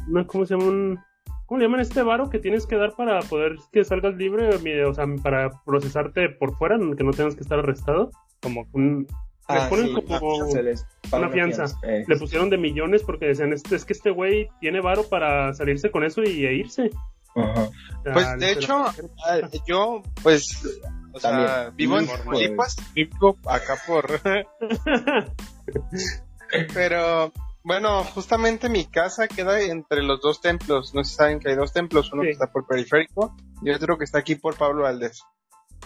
[0.07, 0.67] una ¿cómo se llama?
[0.69, 0.99] Un,
[1.45, 4.57] ¿Cómo le llaman este varo que tienes que dar para poder que salgas libre?
[4.59, 8.11] Mi- O sea, para procesarte por fuera, que no tengas que estar arrestado.
[8.41, 9.07] Como Un-
[9.55, 11.65] les ponen sí, como se les una fianza.
[11.83, 12.03] eh.
[12.07, 16.03] le pusieron de millones porque decían, es que este güey tiene varo para salirse con
[16.03, 16.89] eso y e irse.
[17.35, 17.63] Ajá.
[17.63, 20.65] O sea, Pues se de hecho, ah, yo, pues,
[21.13, 21.75] o sea, También.
[21.75, 24.19] vivo en Tamaulipas, vivo acá por.
[26.73, 27.31] Pero,
[27.63, 30.93] bueno, justamente mi casa queda entre los dos templos.
[30.93, 32.27] No sé si saben que hay dos templos, uno Sí.
[32.27, 35.21] que está por Periférico y otro que está aquí por Pablo Valdés.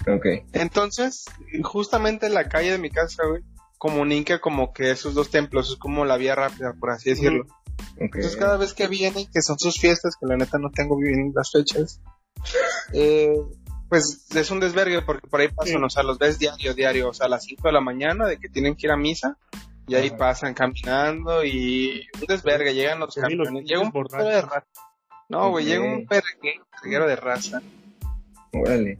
[0.08, 0.26] Ok.
[0.54, 1.26] Entonces,
[1.63, 3.43] justamente la calle de mi casa, güey,
[3.84, 7.46] comunica como que esos dos templos, es como la vía rápida, por así decirlo.
[7.98, 11.34] Entonces cada vez que vienen, que son sus fiestas, que la neta no tengo bien
[11.36, 12.00] las fechas,
[12.93, 13.36] eh,
[13.89, 15.84] pues es un desvergue porque por ahí pasan, Sí.
[15.84, 18.38] o sea, los ves diario, diario, o sea, a las 5 de la mañana de
[18.39, 19.38] que tienen que ir a misa,
[19.86, 20.17] y ahí Ajá.
[20.17, 24.63] pasan caminando y un desvergue, llegan los Sí, camiones, llega un putero de raza.
[25.28, 27.62] No, güey, llega un perreguero de raza.
[28.54, 28.98] Órale.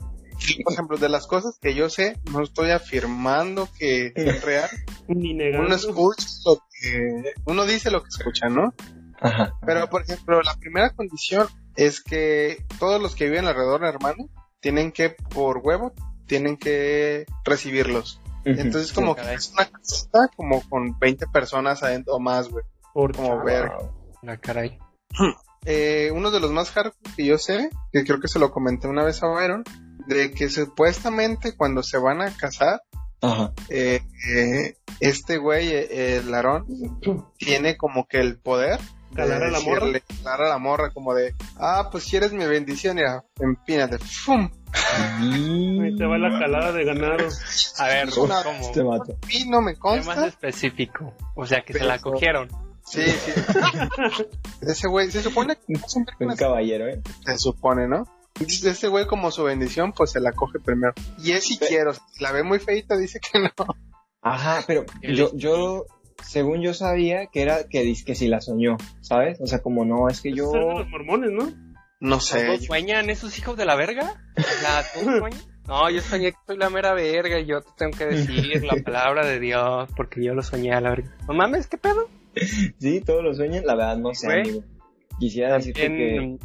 [0.64, 4.70] Por ejemplo, de las cosas que yo sé, no estoy afirmando que es real.
[5.08, 5.68] Ni negando.
[5.68, 8.74] Uno escucha lo que, uno dice lo que escucha, ¿no?
[9.22, 9.54] Ajá.
[9.66, 14.30] Pero, por ejemplo, la primera condición es que todos los que viven alrededor, hermano,
[14.60, 15.94] tienen que, por huevo,
[16.28, 18.20] tienen que recibirlos.
[18.46, 18.96] Entonces, Sí.
[18.96, 22.66] como que es una casita como con 20 personas adentro o más, güey.
[22.94, 23.44] Por como chavo.
[23.46, 23.72] ver.
[24.22, 24.78] La caray.
[25.66, 28.90] Eh, uno de los más hardcore que yo sé, que creo que se lo comenté
[28.90, 29.64] una vez a Byron,
[30.08, 32.82] de que supuestamente cuando se van a casar,
[33.22, 33.54] Ajá.
[33.70, 34.02] eh,
[34.36, 36.66] eh, este güey, eh, el Larón,
[37.38, 38.80] tiene como que el poder
[39.12, 39.88] de Calar a la morra.
[40.24, 44.50] calar a la morra como de, ah, pues si eres mi bendición, mira, empínate, ¡fum!
[44.74, 47.28] Ahí te va la calada de ganado.
[47.78, 48.72] A ver, Una- ¿cómo?
[48.72, 49.16] Te mato.
[49.30, 50.28] Y no me Sé más consta.
[50.28, 51.14] específico.
[51.36, 52.50] O sea, que se la cogieron.
[52.86, 53.32] Sí, sí.
[54.62, 55.74] Ese güey, se supone que
[56.26, 57.02] Un caballero, ¿eh?
[57.26, 58.06] se supone, ¿no?
[58.40, 60.94] Ese güey como su bendición, pues se la coge primero.
[61.24, 63.52] Y es si quiero, si la ve muy feita, dice que no.
[64.22, 65.86] Ajá, pero yo, yo,
[66.24, 69.40] según yo sabía que era que dice que si la soñó, ¿sabes?
[69.42, 70.52] O sea, como no, es que yo...
[70.52, 71.52] De los mormones, ¿no?
[72.00, 72.46] No sé.
[72.46, 74.22] ¿Todos sueñan esos hijos de la verga?
[75.66, 78.76] No, yo soñé que soy la mera verga y yo te tengo que decir la
[78.84, 81.16] palabra de Dios porque yo lo soñé a la verga.
[81.26, 82.10] No mames, ¿qué pedo?
[82.80, 84.44] Sí, todos lo sueñan, la verdad no sé.
[85.20, 86.38] Quisiera decirte que...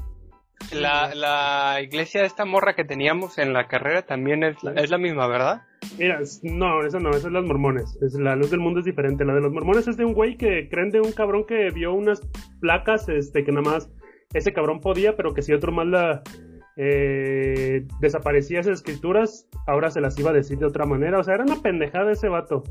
[0.72, 4.90] La, la iglesia de esta morra que teníamos en la carrera también es, la- es
[4.90, 5.62] la misma, ¿verdad?
[5.98, 7.96] Mira, no, eso no, eso es los mormones.
[8.02, 9.24] Es, la luz del mundo es diferente.
[9.24, 11.94] La de los mormones es de un güey que creen de un cabrón que vio
[11.94, 12.20] unas
[12.60, 13.90] placas, este, que nada más
[14.34, 16.22] ese cabrón podía, pero que si otro más la
[16.76, 21.18] eh, desaparecía esas escrituras, ahora se las iba a decir de otra manera.
[21.18, 22.62] O sea, era una pendejada ese vato.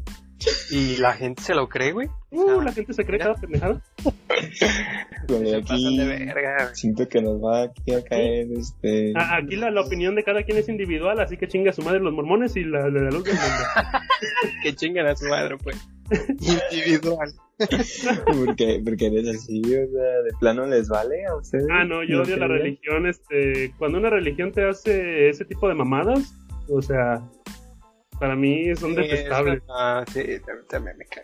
[0.71, 2.07] Y la gente se lo cree, güey.
[2.31, 3.81] Uh, la gente se cree cada pendejada.
[5.27, 6.75] Se aquí, pasan de verga, güey.
[6.75, 9.11] siento que nos va aquí a caer, este...
[9.15, 11.81] A- Aquí la, la opinión de cada quien es individual, así que chinga a su
[11.81, 13.99] madre los mormones y la de la luz del mundo.
[14.63, 15.75] Que chingan a su madre, pues.
[16.71, 17.29] Individual.
[18.25, 21.65] porque, porque eres así, o sea, de plano les vale a ustedes.
[21.71, 23.05] Ah, no, yo odio la religión.
[23.07, 26.33] Este, cuando una religión te hace ese tipo de mamadas,
[26.69, 27.21] o sea,
[28.19, 29.63] para mí son detestables.
[29.69, 30.23] Ah, sí,
[30.69, 31.23] también me cae.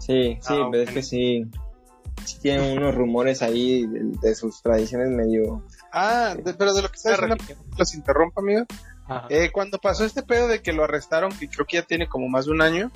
[0.00, 1.46] Sí, sí, Ah, pero es que sí,
[2.24, 5.64] sí tienen unos rumores ahí de, de sus tradiciones medio...
[5.92, 7.36] Ah, de- pero de lo que está Una
[7.78, 8.64] los interrumpo, amigo.
[9.28, 12.28] Eh, cuando pasó este pedo de que lo arrestaron, que creo que ya tiene como
[12.28, 12.90] más de un año,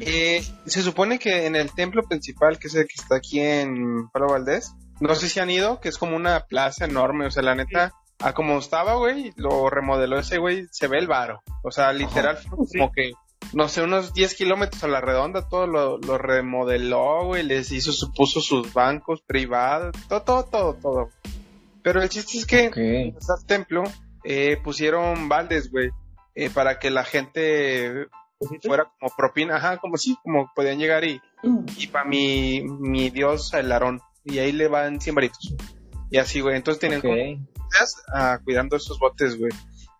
[0.00, 4.08] eh, se supone que en el templo principal, que es el que está aquí en
[4.08, 7.42] Palo Valdés, no sé si han ido, que es como una plaza enorme, o sea,
[7.42, 7.92] la neta,
[8.22, 11.42] a como estaba, güey, lo remodeló ese güey, se ve el varo.
[11.62, 12.78] O sea, literal, fue Sí.
[12.78, 13.12] como que,
[13.52, 17.92] no sé, unos 10 kilómetros a la redonda, todo lo, lo remodeló, güey, les hizo,
[18.12, 21.10] puso sus bancos privados, todo, todo, todo, todo.
[21.82, 22.76] Pero el chiste es que Ok.
[22.76, 23.82] en el templo
[24.24, 25.90] eh, pusieron baldes, güey,
[26.34, 28.06] eh, para que la gente
[28.62, 31.20] fuera como propina, ajá, como sí, como podían llegar y,
[31.76, 35.54] y para mi, mi dios el Aarón, y ahí le van 100 varitos.
[36.10, 37.02] Y así, güey, entonces Ok.
[37.02, 37.14] como
[37.72, 39.52] días, ah, cuidando esos botes, güey.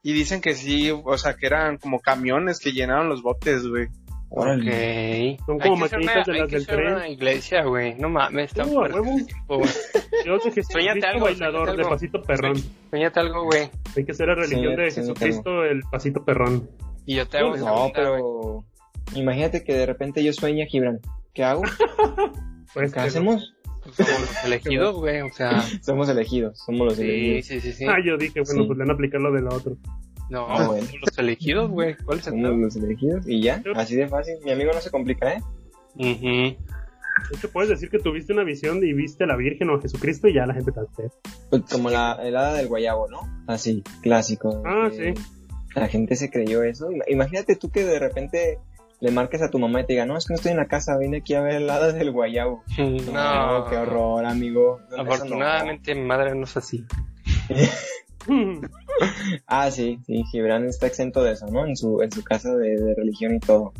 [0.02, 3.88] Y dicen que sí, o sea, que eran como camiones que llenaron los botes, güey.
[4.34, 5.34] Órale.
[5.34, 5.46] Ok.
[5.46, 6.94] Son como que maquinitas de las que del tren.
[6.94, 7.94] una iglesia, güey.
[7.96, 9.70] No mames, está Uh, tiempo, güey.
[10.24, 12.54] Dios de Jesucristo Suéñate algo, bailador de pasito perrón.
[12.88, 13.70] Sueñate algo, güey.
[13.94, 16.70] Hay que ser la religión Sí, de Jesucristo, el pasito perrón.
[17.04, 18.64] Y yo te hago No, onda, pero...
[19.14, 21.00] Imagínate que de repente yo sueño a Gibran.
[21.34, 21.62] ¿Qué hago?
[22.74, 23.52] Pues, ¿Qué hacemos?
[23.96, 25.20] Somos los elegidos, güey.
[25.22, 27.46] O sea, Somos elegidos, somos los sí, elegidos.
[27.46, 27.84] sí, sí, sí.
[27.88, 28.66] Ah, yo dije, bueno, Sí.
[28.66, 29.76] pues le van a aplicar lo del otro.
[30.30, 30.86] No, Ah, bueno.
[30.86, 31.96] somos los elegidos, güey.
[32.04, 34.34] ¿Cuál es el Somos los elegidos y ya, así de fácil.
[34.44, 35.42] Mi amigo no se complica, ¿eh?
[35.96, 36.56] Ujú.
[37.30, 39.80] De hecho, puedes decir que tuviste una visión y viste a la Virgen o a
[39.82, 41.10] Jesucristo y ya la gente te hace.
[41.50, 43.20] Pues como la helada del guayabo, ¿no?
[43.46, 44.62] Así, clásico.
[44.64, 45.22] Ah, que sí.
[45.74, 46.90] La gente se creyó eso.
[46.90, 48.58] Ima- Imagínate tú que de repente
[49.02, 50.68] le marques a tu mamá y te diga, no, es que no estoy en la
[50.68, 52.62] casa, vine aquí a ver heladas del guayabo.
[52.78, 54.78] No, qué horror, amigo.
[54.86, 55.02] Eso no.
[55.02, 56.86] Afortunadamente, mi madre no es así.
[59.48, 61.66] Ah, sí, sí, Gibran está exento de eso, ¿no?
[61.66, 63.72] En su, en su casa de, de religión y todo.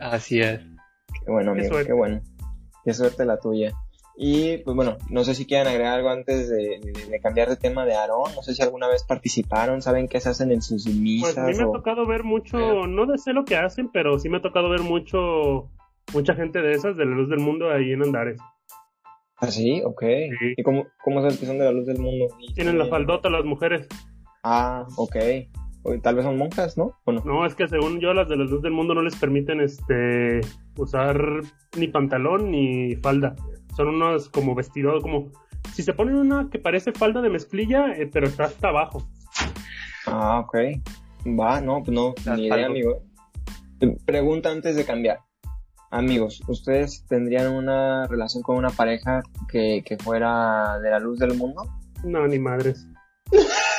[0.00, 0.60] Así es.
[1.22, 2.22] Qué bueno, amigo, qué bueno.
[2.82, 3.70] Qué suerte la tuya.
[4.16, 7.56] Y pues bueno, no sé si quieren agregar algo antes de, de- de cambiar de
[7.56, 8.34] tema de Aarón.
[8.34, 11.38] No sé si alguna vez participaron, saben qué se hacen en sus Pues misas.
[11.38, 14.36] a mí me ha tocado ver mucho, no sé lo que hacen, pero sí me
[14.38, 15.70] ha tocado ver mucho,
[16.12, 18.38] mucha gente de esas, de la luz del mundo ahí en Andares.
[19.38, 20.00] Ah, sí, ok.
[20.38, 20.54] Sí.
[20.56, 22.26] ¿Y cómo, cómo sabes que son de la luz del mundo?
[22.54, 23.88] Tienen la faldota las mujeres.
[24.44, 25.16] Ah, ok.
[25.84, 26.92] O tal vez son monjas, ¿no?
[27.04, 27.24] ¿O no?
[27.24, 30.42] No, es que según yo, las de la luz del mundo no les permiten este
[30.76, 31.40] usar
[31.76, 33.34] ni pantalón ni falda.
[33.76, 35.30] Son unos como vestidos, como
[35.72, 39.06] si se ponen una que parece falda de mezclilla, eh, pero está hasta abajo.
[40.06, 40.56] Ah, ok.
[41.38, 43.02] Va, no, pues no, ni idea, amigo.
[44.04, 45.20] Pregunta antes de cambiar.
[45.90, 51.34] Amigos, ¿ustedes tendrían una relación con una pareja que, que fuera de la luz del
[51.34, 51.62] mundo?
[52.02, 52.86] No, ni madres.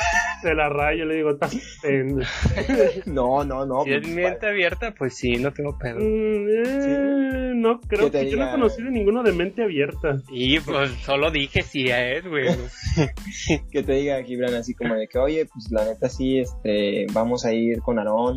[0.44, 1.56] Se la rayo, le digo, estás.
[3.06, 3.82] No, no, no.
[3.84, 6.00] Si es pues, mente abierta, pues sí, no tengo pedo.
[6.00, 10.18] Mm, eh, No creo Que yo no he conocido ninguno de mente abierta.
[10.30, 12.48] Y pues solo dije si es, güey.
[13.72, 17.46] que te diga Gibran así como de que, oye, pues la neta sí, este, vamos
[17.46, 18.36] a ir con Aarón,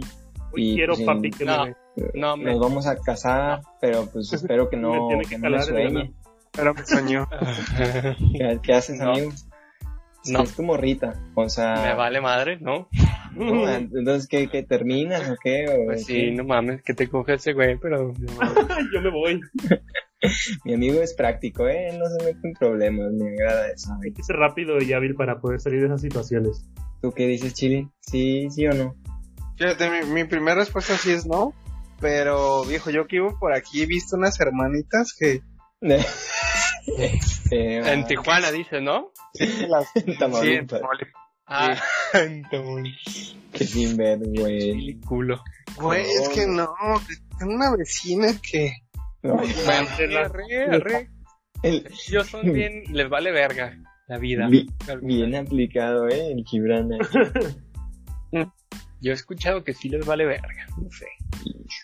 [0.55, 1.65] Y, quiero, pues, papi, que no.
[1.65, 1.75] me...
[2.13, 2.51] No, me...
[2.51, 6.13] nos vamos a casar, pero pues espero que Me no, tiene que que no sueñe.
[6.53, 7.27] Pero me soñó.
[8.37, 9.11] ¿Qué, qué haces, No.
[9.11, 9.31] amigo?
[10.29, 10.43] No.
[10.43, 11.75] Es tu morrita, o sea...
[11.81, 12.87] me vale madre, ¿no?
[13.35, 13.69] ¿no?
[13.69, 15.65] Entonces, ¿qué, qué terminas o qué?
[15.69, 16.13] O Pues qué?
[16.13, 18.13] sí, no mames, que te coge ese güey, pero...
[18.93, 19.41] yo me voy.
[20.65, 21.95] Mi amigo es práctico, ¿eh?
[21.97, 23.93] No se mete en problemas, me agrada eso.
[24.03, 26.65] Hay que ser rápido y hábil para poder salir de esas situaciones.
[27.01, 27.87] ¿Tú qué dices, Chile?
[27.99, 28.95] ¿Sí, sí o no?
[29.57, 31.53] Fíjate, mi, mi primera respuesta sí es no.
[31.99, 35.41] Pero, viejo, yo que vivo por aquí he visto unas hermanitas que
[37.51, 39.11] En Tijuana, dices, ¿no?
[39.67, 40.79] las en Tamaulipas.
[40.81, 41.21] Tamaulipas.
[41.45, 41.75] Ah.
[43.53, 44.99] Que sin ver, güey.
[44.99, 45.41] Culo.
[45.77, 46.67] Güey, es que no,
[47.39, 48.73] tengo una vecina que...
[49.23, 49.87] No, Bueno,
[50.19, 51.09] arre, arre.
[51.63, 53.75] el- Ellos son bien, les vale verga
[54.07, 54.47] la vida.
[54.47, 54.69] Bi-
[55.01, 56.89] bien aplicado, eh, el Gibran.
[59.01, 61.07] Yo he escuchado que sí les vale verga, no sé.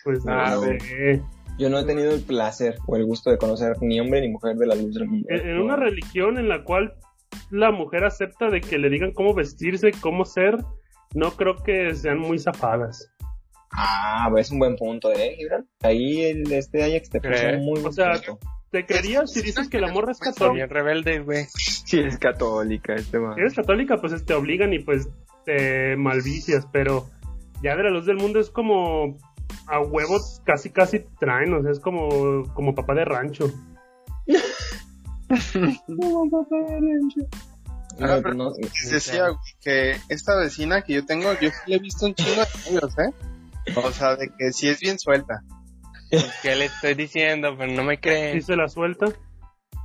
[0.04, 0.60] Pues Ah, a no.
[0.60, 1.22] ver.
[1.58, 4.56] Yo no he tenido el placer o el gusto de conocer ni hombre ni mujer
[4.56, 5.26] de la luz del mundo.
[5.30, 6.94] En, en una religión en la cual
[7.50, 10.58] la mujer acepta de que le digan cómo vestirse, cómo ser,
[11.14, 13.10] no creo que sean muy zafadas.
[13.70, 15.66] Ah, pues es un buen punto, eh, Gibran.
[15.82, 18.38] Ahí el, este Ajax te un muy buen O sea, punto.
[18.70, 20.54] ¿Te creerías si dices que la morra es católica?
[20.54, 21.44] bien rebeldes, güey.
[21.54, 23.34] Sí, es católica este man.
[23.34, 25.08] Si eres católica, pues te obligan y pues
[25.44, 27.06] te malvicias, pero
[27.62, 29.16] ya de la luz del mundo es como
[29.66, 33.50] a huevos casi casi traen, o sea, es como, como papá de rancho.
[37.98, 38.52] No, pues no,
[38.90, 42.42] Decía güey, que esta vecina que yo tengo, yo sí le he visto un chingo
[42.42, 43.12] de novios, ¿eh?
[43.76, 45.42] O sea, de que sí es bien suelta.
[46.42, 47.54] ¿Qué le estoy diciendo?
[47.56, 48.42] Pero no me Si creen.
[48.42, 49.06] se la suelta,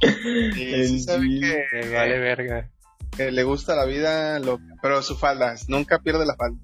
[0.02, 1.40] Y sí sabe sí.
[1.40, 2.70] que, vale verga.
[3.16, 6.58] que le gusta la vida, loca, pero su falda, nunca pierde la falda.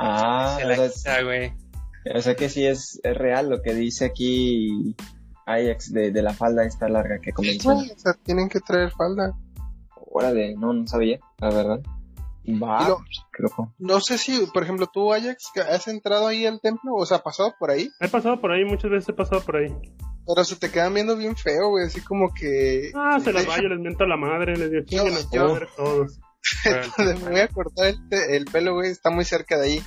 [0.00, 1.52] Ah, Se la quita, güey.
[2.14, 4.94] O sea que sí es, es real lo que dice aquí
[5.46, 7.76] Ajax de, de la falda esta larga que comenzó.
[7.76, 9.36] O sea, tienen que traer falda.
[9.96, 11.80] Órale, no, no sabía, la verdad.
[12.46, 13.04] Va, lo-.
[13.78, 17.54] No sé si, por ejemplo, tú, Ajax, has entrado ahí al templo, o sea, pasado
[17.58, 19.72] por ahí, he pasado por ahí, muchas veces he pasado por ahí.
[20.26, 22.90] pero se te quedan viendo bien feo, güey, así como que...
[22.94, 26.18] Ah, se las va, yo les miento a la madre, les digo, chinguen a todos.
[26.98, 29.82] Donde me voy a cortar el, el pelo, güey, está muy cerca de ahí.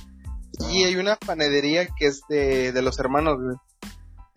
[0.70, 3.56] Y hay una panadería que es de, de los hermanos, güey.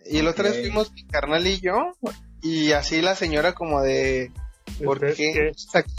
[0.05, 0.51] Y el otro Ok.
[0.51, 1.93] vez fuimos mi carnal y yo,
[2.41, 4.32] y así la señora como de...
[4.84, 5.51] ¿Por ¿Ustedes qué?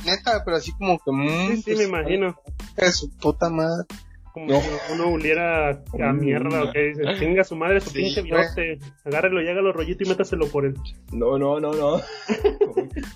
[0.04, 1.11] neta, pero así como que...
[1.12, 2.35] mm, Sí, sí, me imagino.
[2.76, 3.85] De su puta madre.
[4.33, 4.61] Como No.
[4.61, 6.21] si uno oliera a Mm.
[6.21, 8.33] mierda o que dice, chinga su madre, su Sí, pinche güey.
[8.33, 10.75] bigote, agárrelo y hágalo rollito y métaselo por él.
[11.12, 11.97] No, no, no, no.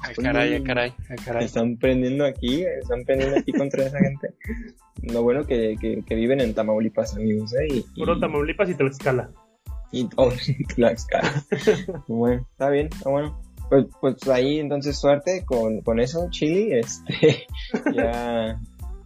[0.02, 1.44] Ah, caray, ah, caray, ah, caray.
[1.46, 4.28] Están prendiendo aquí, están prendiendo aquí contra esa gente.
[5.02, 7.66] Lo bueno que, que, que viven en Tamaulipas, amigos, ¿eh?
[7.68, 9.30] Y, Puro y- Tamaulipas y Tlaxcala.
[9.92, 10.32] Y oh,
[10.76, 11.44] Tlaxcala.
[12.08, 13.40] bueno, está bien, está bueno.
[13.68, 16.72] Pues, pues ahí entonces suerte con, con eso, Chili.
[16.74, 17.46] Este,
[17.94, 18.60] ya,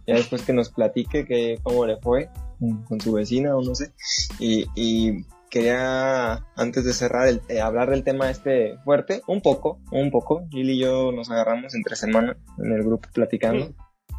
[0.09, 3.75] ya después que nos platique que cómo le fue con, con su vecina o no
[3.75, 3.91] sé.
[4.39, 9.79] Y, y quería, antes de cerrar, el, eh, hablar del tema este fuerte, un poco,
[9.91, 10.47] un poco.
[10.49, 13.73] Chili y yo nos agarramos entre semana en el grupo platicando,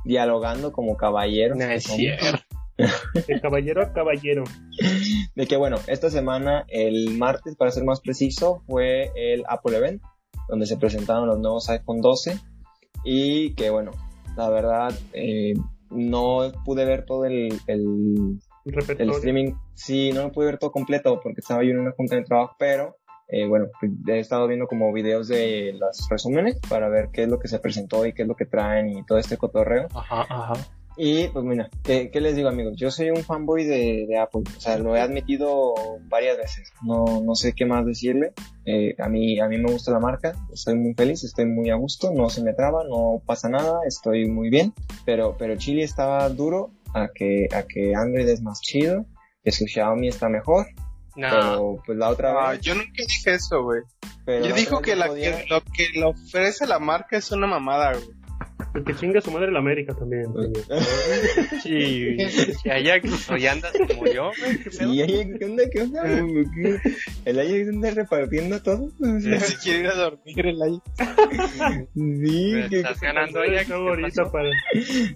[0.04, 1.58] dialogando como caballeros.
[1.58, 2.38] No es cierto.
[3.26, 4.44] De caballero a caballero.
[5.34, 10.02] de que bueno, esta semana, el martes para ser más preciso, fue el Apple Event,
[10.48, 12.38] donde se presentaron los nuevos iPhone 12
[13.04, 13.90] y que bueno,
[14.36, 15.52] la verdad eh,
[15.90, 21.20] no pude ver todo el, el, el streaming, sí, no lo pude ver todo completo
[21.22, 22.96] porque estaba yo en una junta de trabajo, pero
[23.28, 27.28] eh, bueno, pues, he estado viendo como videos de los resúmenes para ver qué es
[27.28, 29.86] lo que se presentó y qué es lo que traen y todo este cotorreo.
[29.94, 30.54] Ajá, ajá.
[31.02, 32.74] Y pues mira, ¿qué, qué les digo amigos?
[32.76, 35.72] Yo soy un fanboy de, de Apple, o sea, lo he admitido
[36.10, 38.34] varias veces, no, no sé qué más decirle.
[38.66, 41.76] Eh, a, mí, a mí me gusta la marca, estoy muy feliz, estoy muy a
[41.76, 44.74] gusto, no se me traba, no pasa nada, estoy muy bien,
[45.06, 49.06] pero, pero Chile estaba duro a que, a que Android es más chido,
[49.42, 50.66] que su Xiaomi está mejor,
[51.16, 52.60] No, pero pues la otra Ah, vez...
[52.60, 53.80] yo nunca dije eso, güey.
[54.26, 57.46] Yo otra que, no la, podía- que lo que le ofrece la marca es una
[57.46, 58.19] mamada, güey.
[58.74, 60.26] El que chinga su madre la América también.
[61.62, 62.16] sí,
[62.62, 64.30] sí, Ajax, hoy andas como yo.
[64.36, 64.92] ¿qué pedo?
[64.92, 65.62] Sí, Ajax, ¿qué onda?
[65.70, 66.02] ¿Qué onda?
[66.54, 66.78] ¿Qué?
[67.24, 68.84] ¿El Ajax anda repartiendo todo?
[69.00, 70.80] O sea, Si quiere ir a dormir el aire.
[71.94, 73.68] sí, que- estás ganando, Ajax.
[74.32, 74.50] para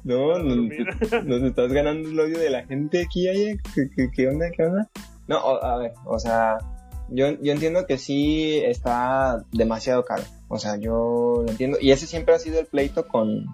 [0.05, 0.39] No,
[1.25, 3.75] nos estás ganando el odio de la gente aquí, Ajax.
[3.75, 4.51] ¿Qué, qué, qué onda?
[4.51, 4.89] ¿Qué onda?
[5.27, 6.59] No, a ver, o sea,
[7.09, 10.23] yo, yo entiendo que sí está demasiado caro.
[10.55, 11.79] O sea, yo lo entiendo.
[11.81, 13.45] Y ese siempre ha sido el pleito con,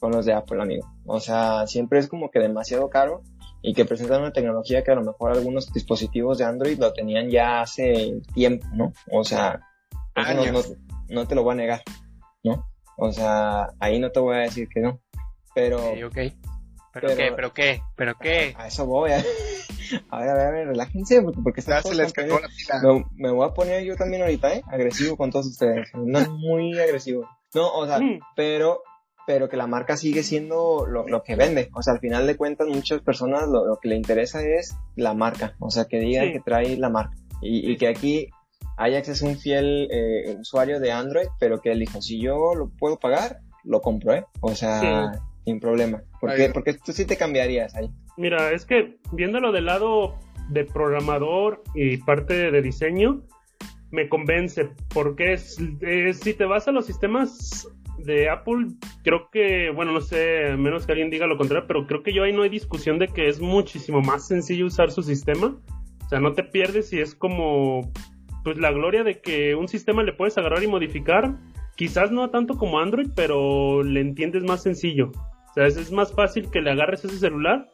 [0.00, 0.92] con los de Apple, amigo.
[1.06, 3.22] O sea, siempre es como que demasiado caro
[3.62, 7.30] y que presentan una tecnología que a lo mejor algunos dispositivos de Android lo tenían
[7.30, 8.92] ya hace tiempo, ¿no?
[9.12, 9.60] O sea,
[10.16, 10.60] eso no, no,
[11.10, 11.82] no te lo voy a negar,
[12.42, 12.68] ¿no?
[12.96, 15.00] O sea, ahí no te voy a decir que no.
[15.54, 16.18] Pero, Ok, ok.
[16.92, 17.32] ¿Pero, Pero- qué?
[17.36, 17.82] ¿Pero qué?
[17.96, 18.54] ¿Pero qué?
[18.58, 19.10] a eso voy.
[19.12, 19.16] A,
[20.10, 22.48] a ver, a ver, a ver, relájense, porque, porque Ya están se todos les la
[22.48, 22.92] pila.
[22.94, 24.62] me, me voy a poner yo también ahorita, ¿eh?
[24.66, 25.88] Agresivo con todos ustedes.
[25.94, 27.28] No, muy agresivo.
[27.54, 28.20] No, o sea, Mm.
[28.36, 28.82] pero,
[29.26, 31.70] pero que la marca sigue siendo lo, lo que vende.
[31.74, 35.14] O sea, al final de cuentas, muchas personas lo, lo que le interesa es la
[35.14, 35.54] marca.
[35.60, 36.32] O sea, que digan Sí.
[36.32, 37.14] que trae la marca.
[37.40, 38.28] Y, y que aquí
[38.76, 42.68] Ajax es un fiel eh, usuario de Android, pero que él dijo, si yo lo
[42.78, 44.24] puedo pagar, lo compro, ¿eh?
[44.40, 44.80] O sea,
[45.12, 45.18] Sí.
[45.48, 46.02] Sin problema.
[46.20, 47.88] Porque tú sí te cambiarías ahí.
[48.16, 50.18] Mira, es que viéndolo del lado
[50.50, 53.22] de programador y parte de diseño,
[53.90, 54.68] me convence.
[54.92, 55.56] Porque es,
[56.20, 57.66] si te vas a los sistemas
[57.98, 58.68] de Apple,
[59.02, 62.24] creo que, bueno, no sé, menos que alguien diga lo contrario, pero creo que yo
[62.24, 65.58] ahí no hay discusión de que es muchísimo más sencillo usar su sistema.
[66.04, 67.92] O sea, no te pierdes y es como,
[68.44, 71.36] pues la gloria de que un sistema le puedes agarrar y modificar.
[71.76, 75.12] Quizás no tanto como Android, pero le entiendes más sencillo.
[75.58, 77.68] Sea, es, es más fácil que le agarres ese celular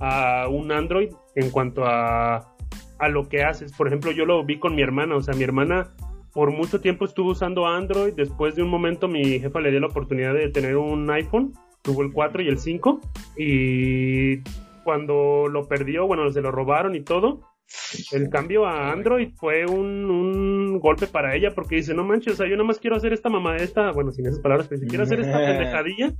[0.00, 2.56] a un Android en cuanto a,
[2.98, 3.72] a lo que haces.
[3.72, 5.94] Por ejemplo, yo lo vi con mi hermana, o sea, mi hermana
[6.32, 9.86] por mucho tiempo estuvo usando Android, después de un momento mi jefa le dio la
[9.86, 11.52] oportunidad de tener un iPhone,
[11.82, 13.00] tuvo el 4 y el 5,
[13.36, 14.38] y
[14.82, 17.42] cuando lo perdió, bueno, se lo robaron y todo,
[18.10, 22.36] el cambio a Android fue un, un golpe para ella porque dice, no manches, o
[22.36, 24.88] sea, yo nada más quiero hacer esta mamá, esta, bueno, sin esas palabras, pero si
[24.88, 26.12] quiero hacer esta pendejadilla,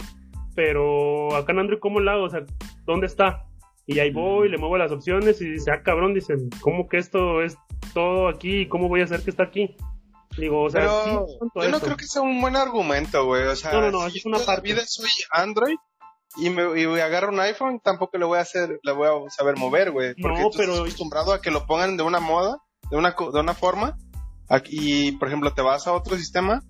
[0.55, 2.25] pero acá en Android, ¿cómo la hago?
[2.25, 2.41] O sea,
[2.87, 3.45] ¿dónde está?
[3.87, 7.43] Y ahí voy, le muevo las opciones y dice, ah, cabrón, dice, ¿cómo que esto
[7.43, 7.57] es
[7.93, 8.69] todo aquí?
[8.69, 9.77] ¿Cómo voy a hacer que está aquí?
[10.37, 13.47] Digo, o sea, Pero sí, tanto yo no creo que sea un buen argumento, güey.
[13.49, 14.63] O sea, No, no, no, si es una parte.
[14.63, 15.75] vida soy Android
[16.37, 19.57] y me, y agarro un iPhone, tampoco le voy a hacer, le voy a saber
[19.57, 20.15] mover, güey.
[20.23, 22.59] Porque No, tú pero- estás acostumbrado a que lo pongan de una moda,
[22.93, 23.97] de una, de una forma.
[24.49, 26.63] Aquí, por ejemplo, te vas a otro sistema,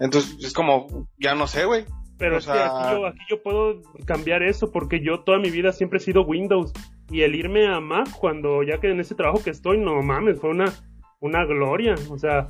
[0.00, 1.84] entonces es como, ya no sé, güey.
[2.18, 5.50] Pero O es que aquí yo, aquí yo puedo cambiar eso porque yo toda mi
[5.50, 6.72] vida siempre he sido Windows.
[7.10, 10.40] Y el irme a Mac cuando ya que en ese trabajo que estoy, no mames,
[10.40, 10.72] fue una,
[11.20, 11.94] una gloria.
[12.10, 12.46] O sea,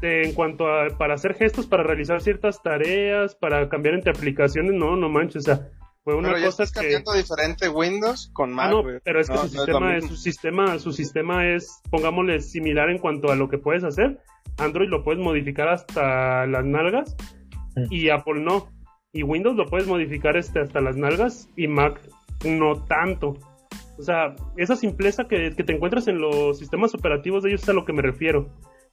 [0.00, 4.72] de- en cuanto a para hacer gestos, para realizar ciertas tareas, para cambiar entre aplicaciones,
[4.74, 5.48] no, no manches.
[5.48, 5.68] O sea,
[6.04, 6.88] fue una pero ya cosa estás que...
[6.92, 10.06] cambiando diferente Windows con Ah, Mac, no, pero es que No, su no sistema es,
[10.06, 14.18] su sistema, su sistema es, pongámosle, similar en cuanto a lo que puedes hacer.
[14.56, 17.16] Android lo puedes modificar hasta las nalgas
[17.90, 18.68] y Apple no.
[19.12, 22.00] Y Windows lo puedes modificar este hasta las nalgas y Mac
[22.44, 23.34] no tanto.
[23.98, 27.72] O sea, esa simpleza que, te encuentras en los sistemas operativos de ellos es a
[27.72, 28.48] lo que me refiero.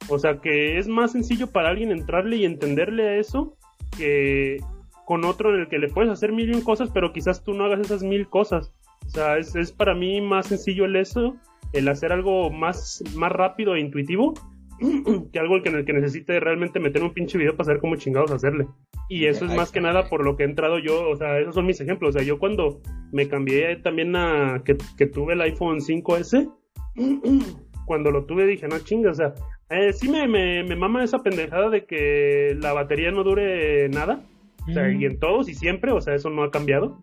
[0.08, 3.56] O sea, que es más sencillo para alguien entrarle y entenderle a eso
[3.96, 4.58] que
[5.06, 7.54] con otro en el que le puedes hacer mil y un cosas, pero quizás tú
[7.54, 8.72] no hagas esas mil cosas.
[9.06, 11.36] O sea, es, es para mí más sencillo el eso,
[11.72, 14.34] el hacer algo más, más rápido e intuitivo,
[15.32, 17.96] que algo que en el que necesite realmente meter un pinche video para saber cómo
[17.96, 18.66] chingados hacerle.
[19.08, 21.54] Y eso es más que nada por lo que he entrado yo, o sea, esos
[21.54, 22.10] son mis ejemplos.
[22.10, 22.80] O sea, yo cuando
[23.12, 26.50] me cambié también a que, que tuve el iPhone 5S,
[27.86, 29.34] cuando lo tuve dije, no chingas, o sea,
[29.70, 34.22] eh, sí me, me, me mama esa pendejada de que la batería no dure nada.
[34.68, 37.00] O sea, y en todos y siempre, o sea, eso no ha cambiado.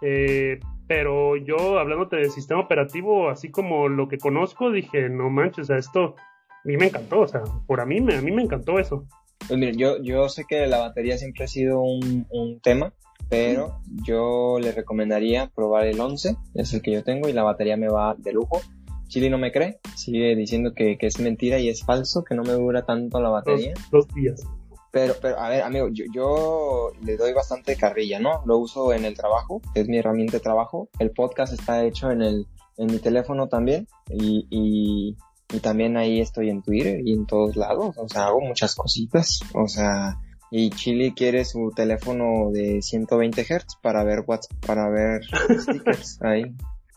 [0.00, 0.58] Eh,
[0.88, 5.66] pero yo, hablándote del sistema operativo, así como lo que conozco, dije, no manches, o
[5.66, 6.16] sea, esto
[6.64, 9.04] a mí me encantó, o sea, por a mí, me, a mí me encantó eso.
[9.48, 12.92] Pues mira, yo, yo sé que la batería siempre ha sido un, un tema,
[13.28, 17.76] pero yo le recomendaría probar el 11, es el que yo tengo y la batería
[17.76, 18.60] me va de lujo.
[19.08, 22.44] Chili no me cree, sigue diciendo que, que es mentira y es falso, que no
[22.44, 23.74] me dura tanto la Dos, batería.
[23.90, 24.42] dos días.
[24.90, 28.42] Pero, pero, a ver, amigo, yo, yo le doy bastante carrilla, ¿no?
[28.46, 30.88] Lo uso en el trabajo, es mi herramienta de trabajo.
[30.98, 32.46] El podcast está hecho en el,
[32.76, 35.16] en mi teléfono también y, y,
[35.52, 37.94] y también ahí estoy en Twitter y en todos lados.
[37.98, 39.40] O sea, hago muchas cositas.
[39.54, 40.16] O sea,
[40.50, 45.22] y Chili quiere su teléfono de 120 Hz para ver WhatsApp, para ver
[45.60, 46.54] stickers ahí.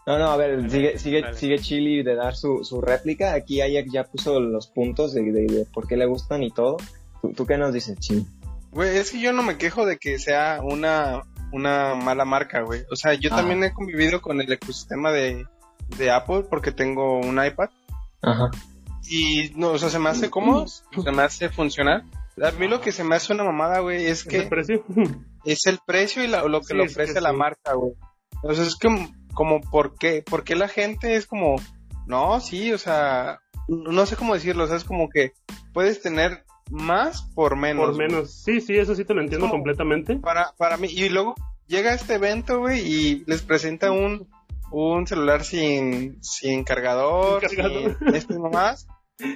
[0.07, 1.35] No, no, a ver, sigue, sigue, Dale.
[1.37, 3.33] sigue Chili de dar su, su réplica.
[3.33, 6.77] Aquí Ajax ya puso los puntos de, de, de por qué le gustan y todo.
[7.21, 8.25] ¿Tú, tú qué nos dices, Chili?
[8.71, 12.81] Güey, es que yo no me quejo de que sea una, una mala marca, güey.
[12.91, 13.37] O sea, yo Ah.
[13.37, 15.45] también he convivido con el ecosistema de,
[15.97, 17.69] de Apple porque tengo un iPad.
[18.25, 18.49] Ajá.
[19.07, 22.03] Y, no, o sea, se me hace cómodo, se me hace funcionar.
[22.43, 24.83] A mí lo que se me hace una mamada, güey, es ¿Ese que precio?
[25.45, 27.35] es el precio y la- lo que Sí, le es que ofrece la sí.
[27.37, 27.93] marca, güey.
[28.43, 28.89] O sea, es que,
[29.33, 30.23] como, ¿por qué?
[30.23, 31.55] ¿Por qué la gente es como,
[32.07, 35.33] no, sí, o sea, no sé cómo decirlo, o sea, es como que
[35.73, 37.85] puedes tener más por menos.
[37.85, 38.07] Por güey.
[38.07, 38.33] menos.
[38.43, 40.15] Sí, sí, eso sí te lo entiendo como- completamente.
[40.17, 41.35] Para, para mí, y luego
[41.67, 44.27] llega este evento, güey, y les presenta un,
[44.75, 47.97] un celular sin, sin cargador, Sin cargador.
[47.97, 48.87] sin esto y nomás.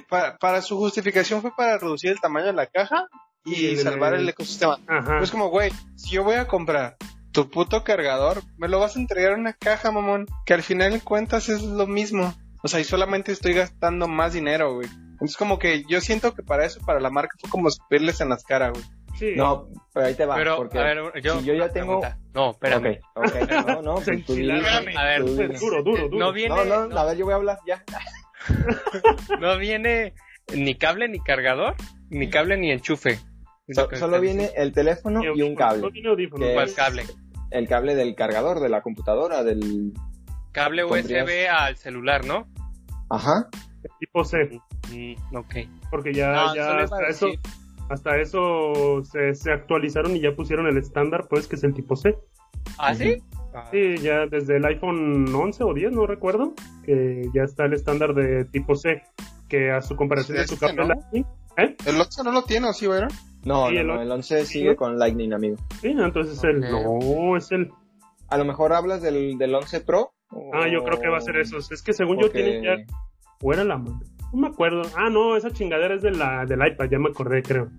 [0.08, 3.06] Para, para su justificación fue para reducir el tamaño de la caja
[3.44, 4.78] y, salvar el ecosistema.
[4.86, 5.20] Ajá.
[5.20, 6.96] Es como, güey, si yo voy a comprar
[7.32, 10.92] tu puto cargador, me lo vas a entregar en una caja, mamón, que al final
[10.92, 12.34] de cuentas es lo mismo.
[12.62, 14.88] O sea, y solamente estoy gastando más dinero, güey.
[15.12, 18.28] Entonces como que yo siento que para eso, para la marca, fue como escupirles en
[18.28, 18.84] las caras, güey.
[19.20, 19.34] Sí.
[19.36, 20.34] No, pero ahí te va.
[20.34, 22.00] Pero, porque a ver, yo, si yo ya tengo...
[22.00, 22.18] pregunta.
[22.34, 23.00] No, espérame.
[23.14, 25.58] Ok, ok, no, no, pues tú A ver, tú dime.
[25.58, 26.18] duro, duro, duro.
[26.18, 27.84] No viene, No, no, no, a ver, yo voy a hablar ya.
[29.40, 30.14] no viene
[30.54, 31.74] ni cable ni cargador,
[32.08, 33.18] ni cable ni enchufe.
[33.72, 35.88] So- solo viene el teléfono y un No cable.
[36.54, 37.04] ¿Cuál cable?
[37.50, 39.92] el cable del cargador de la computadora, del...
[40.52, 42.48] Cable Pondrías- USB al celular, ¿no?
[43.10, 43.48] Ajá.
[43.98, 44.58] Tipo C,
[44.92, 45.54] Mm, ok.
[45.90, 47.40] porque ya, No, ya hasta eso, decir-
[47.90, 51.96] hasta eso se, se actualizaron y ya pusieron el estándar, pues, que es el tipo
[51.96, 52.16] C.
[52.78, 53.16] ¿Ah, sí?
[53.72, 58.14] Sí, ya desde el iPhone 11 o 10, no recuerdo, que ya está el estándar
[58.14, 59.02] de tipo C,
[59.48, 60.88] que a su comparación de su Este, cable ¿no?
[60.94, 61.24] Lightning.
[61.56, 61.76] ¿Eh?
[61.84, 63.08] El 8 no lo tiene, ¿o sí, Byron?
[63.44, 65.56] No, Sí, no, el no, o- el 11 sigue con Lightning, amigo.
[65.80, 66.62] Sí, entonces el...
[66.72, 67.02] Ok.
[67.02, 67.70] No, es el...
[68.28, 70.12] A lo mejor hablas del, del 11 Pro.
[70.30, 71.56] o- Ah, yo creo que va a ser eso.
[71.58, 72.76] Es que según yo tienen ya...
[73.40, 74.00] Fuera la mano.
[74.32, 74.82] No me acuerdo.
[74.96, 77.70] Ah, no, esa chingadera es de la, del iPad, ya me acordé, creo.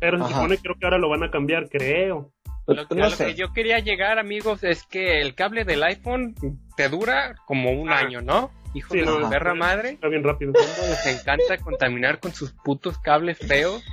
[0.00, 0.34] Pero se Ajá.
[0.34, 2.32] supone, creo que ahora lo van a cambiar, creo.
[2.66, 5.82] Pues, Lo, pues, a lo que yo quería llegar, amigos, es que el cable del
[5.82, 6.34] iPhone
[6.76, 7.98] te dura como un Ah.
[7.98, 8.50] año, ¿no?
[8.74, 9.90] Hijo Sí, de no, perra madre.
[9.90, 10.52] Está bien rápido.
[10.52, 13.84] les encanta contaminar con sus putos cables feos.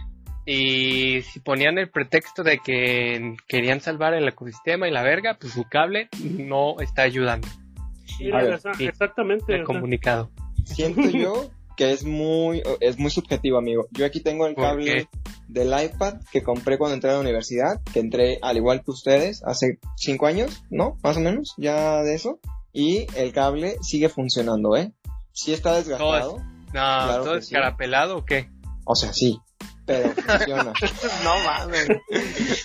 [0.46, 5.54] Y si ponían el pretexto de que querían salvar el ecosistema y la verga, pues
[5.54, 7.48] su cable no está ayudando.
[8.20, 8.86] Ver, esa- sí.
[8.88, 9.54] exactamente.
[9.56, 10.32] El comunicado.
[10.66, 11.52] Siento yo
[11.82, 13.88] que es muy, es muy subjetivo, amigo.
[13.90, 15.10] Yo aquí tengo el ¿Por cable
[15.48, 19.42] del iPad que compré cuando entré a la universidad, que entré al igual que ustedes
[19.44, 21.00] hace cinco años, ¿no?
[21.02, 22.40] Más o menos, ya de eso.
[22.72, 24.94] Y el cable sigue funcionando, ¿eh?
[25.32, 26.38] Sí está desgastado.
[26.38, 27.56] No, Claro ¿todo es sí.
[27.56, 28.52] carapelado o qué?
[28.86, 29.40] O sea, sí.
[29.86, 30.74] Pero funciona.
[31.24, 31.88] No mames.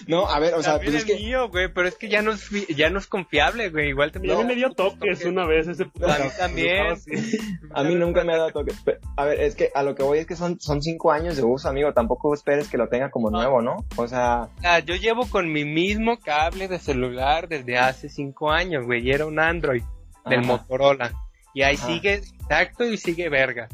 [0.06, 1.16] No, a ver, o sea, También pues es que...
[1.16, 3.88] mío, güey, pero es que ya no es, fi- ya no es confiable, güey.
[3.88, 6.94] Igual te y a mí me dio toques una vez ese puto A mí también.
[7.74, 8.72] A mí nunca me ha dado toque.
[8.84, 11.36] Pe- A ver, es que a lo que voy es que son, son cinco años
[11.36, 11.92] de uso, amigo.
[11.92, 13.84] Tampoco esperes que lo tenga como nuevo, ¿no?
[13.96, 18.84] O sea, Ah, yo llevo con mi mismo cable de celular desde hace cinco años,
[18.84, 19.06] güey.
[19.06, 19.82] Y era un Android
[20.26, 20.48] del Ajá.
[20.48, 21.12] Motorola.
[21.54, 21.86] Y ahí Ajá.
[21.86, 23.68] sigue intacto y sigue verga.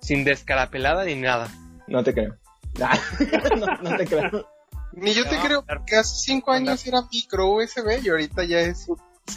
[0.00, 1.48] Sin descarapelada ni nada.
[1.88, 2.36] no te creo.
[3.58, 4.48] no, no te creo.
[4.92, 5.80] Ni yo te No, creo, claro.
[5.82, 8.86] porque hace 5 años era micro USB y ahorita ya es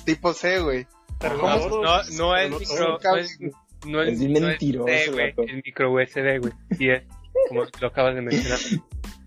[0.06, 0.88] tipo C, güey.
[1.20, 3.40] Pero No, no, no es micro, no es,
[3.86, 5.30] no es, Es no mentiroso C, el güey.
[5.32, 5.42] vato.
[5.44, 6.54] Es micro USB, güey.
[6.78, 7.04] Sí es,
[7.50, 8.60] como lo acabas de mencionar.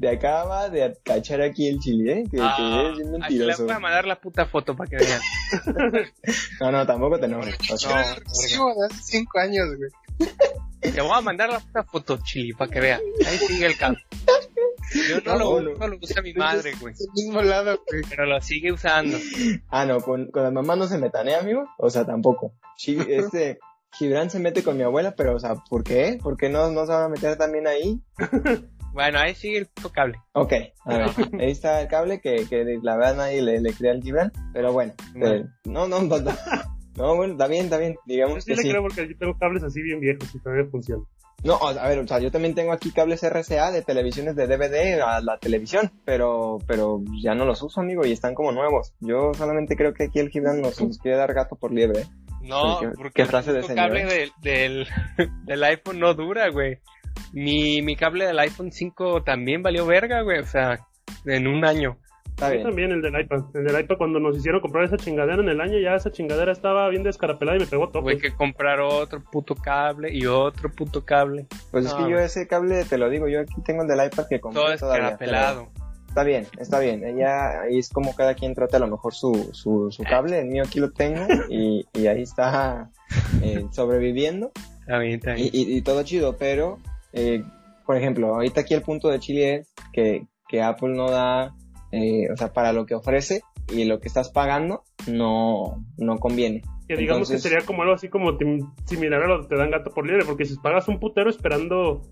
[0.01, 2.25] Te acaba de cachar aquí el chile, ¿eh?
[2.31, 3.65] Que, que Ah, es bien así le mentiroso.
[3.65, 5.21] voy a mandar la puta foto para que vean.
[6.61, 7.57] No, no, tampoco te enojes.
[7.71, 10.31] O sea, Era el recibo de hace 5 años, güey.
[10.83, 13.01] Te voy a mandar la puta foto, Chili, para que vean.
[13.27, 13.99] Ahí sigue el cable.
[15.09, 15.79] Yo no, No, lo, no.
[15.79, 16.95] no lo usa mi madre, güey.
[17.15, 18.03] Mismo lado, güey.
[18.11, 19.17] Pero lo sigue usando.
[19.71, 21.67] Ah, no, con, con las mamás no se metan, ¿eh, amigo?
[21.79, 22.53] O sea, tampoco.
[22.77, 23.59] Sí, este,
[23.93, 26.19] Gibran se mete con mi abuela, pero, o sea, ¿por qué?
[26.23, 28.01] ¿Por qué no, no se van a meter también ahí?
[28.95, 30.19] Bueno, ahí sigue el puto cable.
[30.35, 30.53] Ok,
[30.85, 31.09] a ver,
[31.41, 34.71] ahí está el cable que, que la verdad nadie le, le crea al Gibran, pero
[34.75, 35.35] bueno, Bueno.
[35.35, 36.31] eh, no, no, no, no,
[36.97, 38.69] no, bueno, está bien, está bien, Yo digamos sí que le sí.
[38.71, 41.05] creo porque aquí tengo cables así bien viejos y todavía funcionan.
[41.45, 45.01] No, a ver, o sea, yo también tengo aquí cables RCA de televisiones de DVD
[45.01, 48.95] a la televisión, pero, pero ya no los uso, amigo, y están como nuevos.
[49.01, 52.03] Yo solamente creo que aquí el Gibran nos, nos quiere dar gato por liebre.
[52.03, 52.07] ¿eh?
[52.43, 54.87] No, ¿Qué- porque qué frase de señor, cable del, del,
[55.45, 56.79] del iPhone no dura, güey.
[57.33, 60.39] Mi, mi cable del iPhone 5 también valió verga, güey.
[60.39, 60.79] O sea,
[61.25, 61.99] en un año.
[62.33, 62.63] Está bien.
[62.65, 63.45] también el del iPad.
[63.55, 66.51] El del iPad cuando nos hicieron comprar esa chingadera en el año, ya esa chingadera
[66.53, 68.23] estaba bien descarapelada y me pegó Tuve toques.
[68.33, 71.47] que comprar otro puto cable y otro puto cable.
[71.71, 74.27] Pues es que yo ese cable, te lo digo, yo aquí tengo el del iPad
[74.29, 75.69] que compré Todo todavía, escarapelado.
[75.75, 77.05] pero Está bien, está bien.
[77.07, 80.41] Ella, ahí es como cada quien trata a lo mejor su, su, su cable.
[80.41, 82.91] El mío aquí lo tengo y, y ahí está
[83.43, 84.53] eh, sobreviviendo.
[84.81, 85.49] Está bien, está bien.
[85.53, 86.79] y, y- y todo chido, pero,
[87.15, 87.43] eh,
[87.87, 91.55] por ejemplo, ahorita aquí el punto de Chile es que, que Apple no da,
[91.93, 96.63] eh, o sea, para lo que ofrece y lo que estás pagando, no, no conviene.
[96.89, 98.37] Que digamos Entonces- que sería como algo así como
[98.87, 102.03] similar a lo que te dan gato por liebre, porque si pagas un putero esperando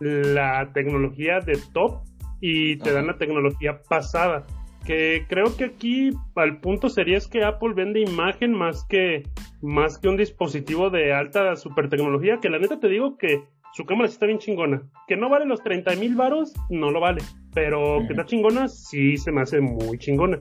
[0.00, 2.02] la tecnología de top
[2.40, 2.98] y te Ajá.
[2.98, 4.44] dan la tecnología pasada.
[4.84, 9.22] Que creo que aquí al punto sería es que Apple vende imagen más que
[9.62, 13.44] más que un dispositivo de alta super tecnología, que la neta te digo que
[13.74, 14.82] su cámara sí está bien chingona.
[15.08, 17.22] Que no vale los 30 mil varos, no lo vale.
[17.52, 18.06] Pero Ujú.
[18.06, 20.40] que está chingona, sí se me hace muy chingona.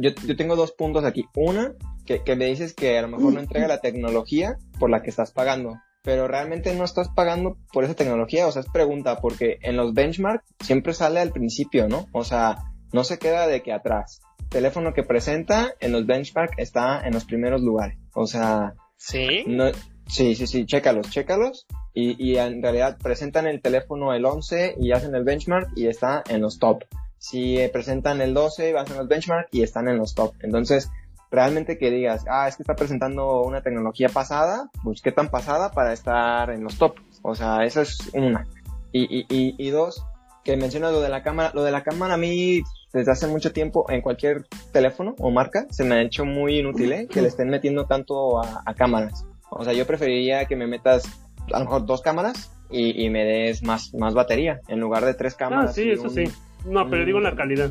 [0.00, 1.26] Yo, yo tengo dos puntos aquí.
[1.34, 1.74] Una,
[2.06, 5.10] que, que me dices que a lo mejor no entrega la tecnología por la que
[5.10, 5.76] estás pagando.
[6.02, 8.46] Pero realmente no estás pagando por esa tecnología.
[8.46, 12.06] O sea, es pregunta, porque en los benchmark siempre sale al principio, ¿no?
[12.12, 12.56] O sea,
[12.92, 14.22] no se queda de que atrás.
[14.48, 17.98] Teléfono que presenta en los benchmark está en los primeros lugares.
[18.14, 19.44] O sea, ¿Sí?
[19.46, 19.66] no,
[20.06, 21.66] sí, sí, sí, chécalos, chécalos.
[21.92, 26.22] Y, y en realidad presentan el teléfono el 11 y hacen el benchmark y está
[26.28, 26.84] en los top.
[27.18, 30.34] Si eh, presentan el 12 y hacen los benchmark y están en los top.
[30.40, 30.90] Entonces,
[31.30, 35.70] realmente que digas, ah, es que está presentando una tecnología pasada, pues qué tan pasada
[35.72, 36.94] para estar en los top.
[37.22, 38.46] O sea, eso es una.
[38.92, 40.04] Y, y, y, y dos,
[40.44, 42.62] que mencionas lo de la cámara, lo de la cámara a mí
[42.92, 46.92] desde hace mucho tiempo en cualquier teléfono o marca se me ha hecho muy inútil
[46.92, 47.06] ¿eh?
[47.08, 49.24] que le estén metiendo tanto a, a cámaras.
[49.50, 51.04] O sea, yo preferiría que me metas
[51.52, 55.14] a lo mejor dos cámaras y, y me des más, más batería en lugar de
[55.14, 55.74] tres Ah, cámaras.
[55.74, 56.24] sí, y eso un- sí.
[56.66, 57.70] No, pero un- digo en la calidad.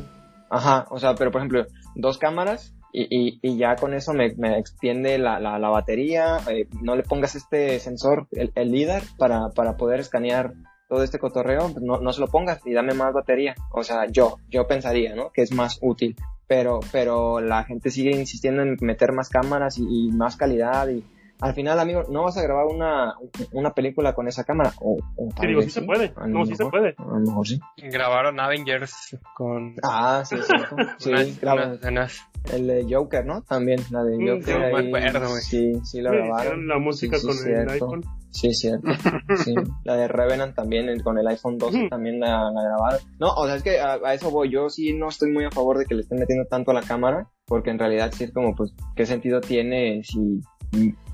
[0.50, 1.64] Ajá, o sea, pero por ejemplo,
[1.94, 6.38] dos cámaras y, y, y ya con eso me, me extiende la, la, la batería.
[6.50, 10.52] eh, no le pongas este sensor, el, el LIDAR, para, para poder escanear
[10.88, 13.54] todo este cotorreo, no, no se lo pongas y dame más batería.
[13.72, 15.30] O sea, yo, yo pensaría, ¿no?
[15.30, 16.16] Que es más útil.
[16.48, 21.04] Pero, pero la gente sigue insistiendo en meter más cámaras y, y más calidad y
[21.40, 23.14] al final, amigo, no vas a grabar una,
[23.52, 24.72] una película con esa cámara.
[24.80, 24.96] O,
[25.40, 26.12] Sí, digo, sí se puede.
[26.16, 26.94] a No, sí se puede.
[26.98, 27.60] A lo mejor sí.
[27.78, 30.52] Grabaron Avengers con Ah, sí, sí.
[30.98, 32.20] sí unas, graba- unas escenas.
[32.52, 33.42] El de Joker, ¿no?
[33.42, 34.72] También, la de Mm, Joker.
[34.72, 35.42] no me acuerdo, güey.
[35.42, 36.66] Sí, sí, la grabaron.
[36.68, 37.72] la música Sí, sí, con el cierto.
[37.72, 38.04] iPhone.
[38.30, 38.86] Sí, cierto.
[39.44, 39.54] Sí.
[39.84, 41.88] La de Revenant también, el- con el iPhone 12 Ujú.
[41.88, 43.00] también la, la grabaron.
[43.18, 44.50] No, o sea, es que a, a eso voy.
[44.50, 46.82] Yo sí no estoy muy a favor de que le estén metiendo tanto a la
[46.82, 50.40] cámara, porque en realidad sí es como, pues, ¿qué sentido tiene si...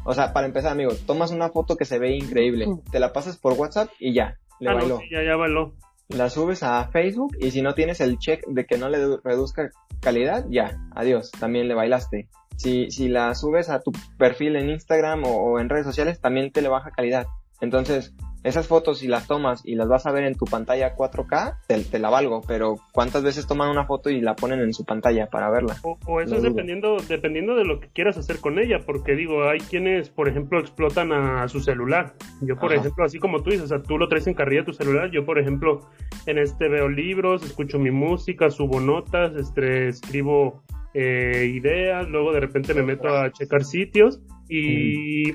[0.06, 3.36] O sea, para empezar, amigo, tomas una foto que se ve increíble, te la pasas
[3.36, 4.98] por WhatsApp y ya, le Ah, no, bailó.
[5.00, 5.74] sí, ya, ya bailó.
[6.08, 9.20] La subes a Facebook y si no tienes el check de que no le du-
[9.24, 9.68] reduzca
[10.00, 12.28] calidad, ya, adiós, también le bailaste.
[12.56, 16.52] Si, si la subes a tu perfil en Instagram o, o en redes sociales, también
[16.52, 17.26] te le baja calidad.
[17.60, 18.14] Entonces,
[18.46, 21.80] esas fotos si las tomas y las vas a ver en tu pantalla 4K, te,
[21.80, 25.26] te la valgo, pero ¿cuántas veces toman una foto y la ponen en su pantalla
[25.26, 25.76] para verla?
[25.82, 29.48] O, o eso es dependiendo, dependiendo de lo que quieras hacer con ella, porque digo,
[29.48, 32.14] hay quienes, por ejemplo, explotan a su celular.
[32.40, 32.80] Yo, por Ajá.
[32.82, 35.24] ejemplo, así como tú dices, o sea, tú lo traes en carrilla tu celular, yo,
[35.24, 35.80] por ejemplo,
[36.26, 40.62] en este veo libros, escucho mi música, subo notas, este, escribo
[40.94, 45.32] eh, ideas, luego de repente me meto a checar sitios y,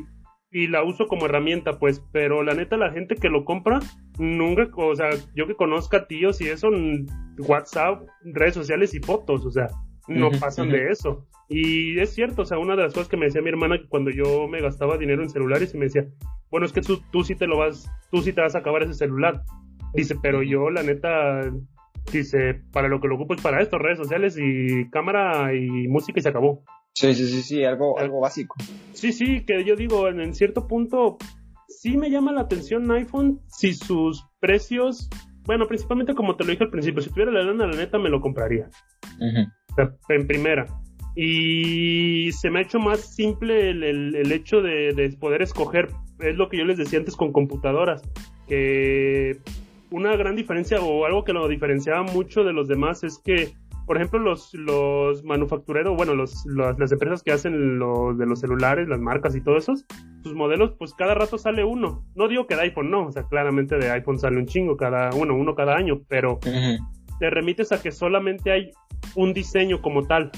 [0.52, 3.80] y la uso como herramienta, pues, pero la neta, la gente que lo compra,
[4.20, 7.06] nunca, o sea, yo que conozca tíos y eso, mm,
[7.48, 9.68] WhatsApp, redes sociales y fotos, o sea,
[10.08, 11.26] no pasan de eso.
[11.48, 13.88] Y es cierto, o sea, una de las cosas que me decía mi hermana que
[13.88, 16.06] cuando yo me gastaba dinero en celulares y me decía,
[16.50, 18.84] bueno, es que tú, tú sí te lo vas, tú sí te vas a acabar
[18.84, 19.44] ese celular.
[19.94, 21.42] Dice, pero yo la neta,
[22.12, 26.20] dice, para lo que lo ocupo es para esto, redes sociales y cámara y música
[26.20, 26.64] y se acabó.
[26.94, 28.56] Sí, sí, sí, sí, algo, algo básico.
[28.94, 31.18] Sí, sí, que yo digo, en, en cierto punto,
[31.68, 35.10] sí me llama la atención iPhone si sus precios,
[35.46, 38.10] bueno, principalmente como te lo dije al principio, si tuviera la lana, la neta me
[38.10, 38.70] lo compraría.
[39.18, 39.50] Ujú.
[39.72, 40.66] O sea, en primera.
[41.16, 45.90] Y se me ha hecho más simple el, el- el hecho de, de poder escoger,
[46.20, 48.02] es lo que yo les decía antes con computadoras,
[48.48, 49.38] que
[49.90, 53.54] una gran diferencia o algo que lo diferenciaba mucho de los demás es que,
[53.92, 58.40] por ejemplo, los, los manufactureros, bueno, los, las- las empresas que hacen lo de los
[58.40, 59.74] celulares, las marcas y todo eso,
[60.24, 62.06] sus modelos, pues cada rato sale uno.
[62.16, 65.10] No digo que de iPhone no, o sea, claramente de iPhone sale un chingo, cada
[65.14, 66.40] uno, uno cada año, pero
[67.20, 68.72] te remites a que solamente hay
[69.16, 70.32] un diseño como tal.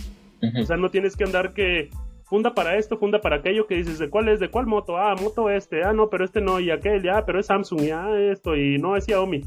[0.60, 1.91] O sea, no tienes que andar que
[2.24, 4.39] funda para esto, funda para aquello, que dices, ¿de cuál es?
[4.39, 4.97] ¿De cuál moto?
[4.97, 8.10] Ah, moto este, ah, no, pero este no, y aquel, ya, pero es Samsung, ya,
[8.18, 9.41] esto, y no, es Xiaomi.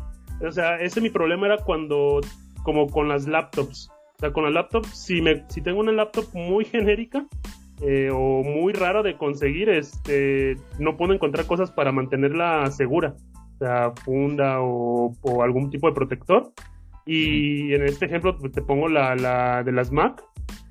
[0.47, 2.21] O sea, ese mi problema era cuando,
[2.63, 3.91] como con las laptops.
[4.17, 7.27] O sea, con las laptops, si, me, si tengo una laptop muy genérica
[7.83, 13.14] eh, o muy rara de conseguir, este, no puedo encontrar cosas para mantenerla segura.
[13.55, 16.51] O sea, funda o, o algún tipo de protector.
[17.05, 20.23] Y en este ejemplo pues, te pongo la, la de las Mac,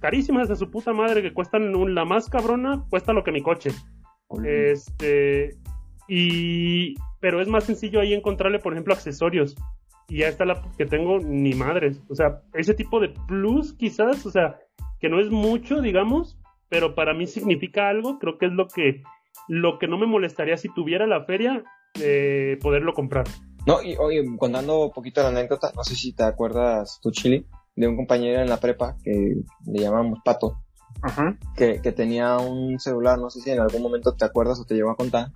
[0.02, 3.42] carísimas de su puta madre, que cuestan un- la más cabrona, cuesta lo que mi
[3.42, 3.70] coche.
[4.44, 5.56] Este,
[6.08, 9.56] y, pero es más sencillo ahí encontrarle, por ejemplo, accesorios.
[10.08, 12.02] Y ya está la que tengo, ni madres.
[12.10, 14.60] O sea, ese tipo de plus quizás, o sea,
[15.00, 16.38] que no es mucho, digamos,
[16.70, 19.04] pero para mí significa algo, creo que es lo que,
[19.48, 21.64] lo que no me molestaría si tuviera la feria,
[22.02, 23.26] eh, poderlo comprar.
[23.66, 27.48] No, y oye, contando un poquito la anécdota, no sé si te acuerdas tú, Chili,
[27.76, 29.36] de un compañero en la prepa que
[29.66, 30.60] le llamábamos Pato,
[31.02, 31.38] Ajá.
[31.56, 34.76] que, que tenía un celular, no sé si en algún momento te acuerdas o te
[34.76, 35.32] llegó a contar,